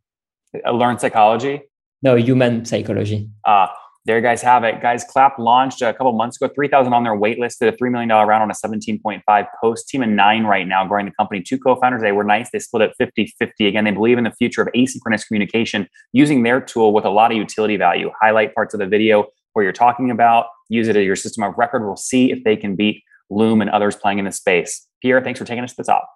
Learn 0.71 0.99
psychology? 0.99 1.63
No, 2.03 2.17
human 2.17 2.65
psychology. 2.65 3.31
Uh, 3.45 3.69
there 4.05 4.17
you 4.17 4.23
guys 4.23 4.43
have 4.43 4.65
it. 4.65 4.81
Guys, 4.81 5.05
Clap 5.05 5.39
launched 5.39 5.81
a 5.81 5.93
couple 5.93 6.13
months 6.13 6.37
ago, 6.41 6.53
3,000 6.53 6.93
on 6.93 7.05
their 7.05 7.15
wait 7.15 7.39
list, 7.39 7.61
did 7.61 7.73
a 7.73 7.77
$3 7.77 7.91
million 7.91 8.09
round 8.09 8.43
on 8.43 8.51
a 8.51 8.55
17.5 8.55 9.47
post. 9.61 9.89
Team 9.89 10.03
of 10.03 10.09
nine 10.09 10.45
right 10.45 10.67
now, 10.67 10.85
growing 10.87 11.07
the 11.07 11.13
company. 11.13 11.41
Two 11.41 11.59
co 11.59 11.77
founders, 11.77 12.03
they 12.03 12.13
were 12.13 12.25
nice. 12.25 12.51
They 12.51 12.59
split 12.59 12.83
it 12.83 12.95
50 12.99 13.33
50. 13.39 13.67
Again, 13.67 13.85
they 13.85 13.91
believe 13.93 14.19
in 14.19 14.25
the 14.25 14.33
future 14.33 14.63
of 14.63 14.69
asynchronous 14.75 15.27
communication 15.27 15.89
using 16.13 16.43
their 16.43 16.61
tool 16.61 16.93
with 16.93 17.05
a 17.05 17.11
lot 17.11 17.31
of 17.31 17.37
utility 17.37 17.77
value. 17.77 18.11
Highlight 18.21 18.55
parts 18.55 18.75
of 18.75 18.81
the 18.81 18.87
video 18.87 19.27
where 19.53 19.63
you're 19.63 19.73
talking 19.73 20.11
about, 20.11 20.47
use 20.69 20.89
it 20.89 20.97
as 20.97 21.05
your 21.05 21.17
system 21.17 21.45
of 21.45 21.55
record. 21.57 21.85
We'll 21.85 21.97
see 21.97 22.33
if 22.33 22.43
they 22.45 22.57
can 22.57 22.75
beat 22.75 23.03
Loom 23.31 23.61
and 23.61 23.71
others 23.71 23.97
playing 23.97 24.19
in 24.19 24.25
the 24.25 24.33
space. 24.33 24.87
Pierre, 25.01 25.23
thanks 25.23 25.39
for 25.39 25.47
taking 25.47 25.65
us 25.65 25.71
to 25.73 25.77
the 25.79 25.85
top. 25.85 26.09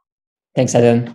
Thanks, 0.55 0.75
Adam. 0.75 1.15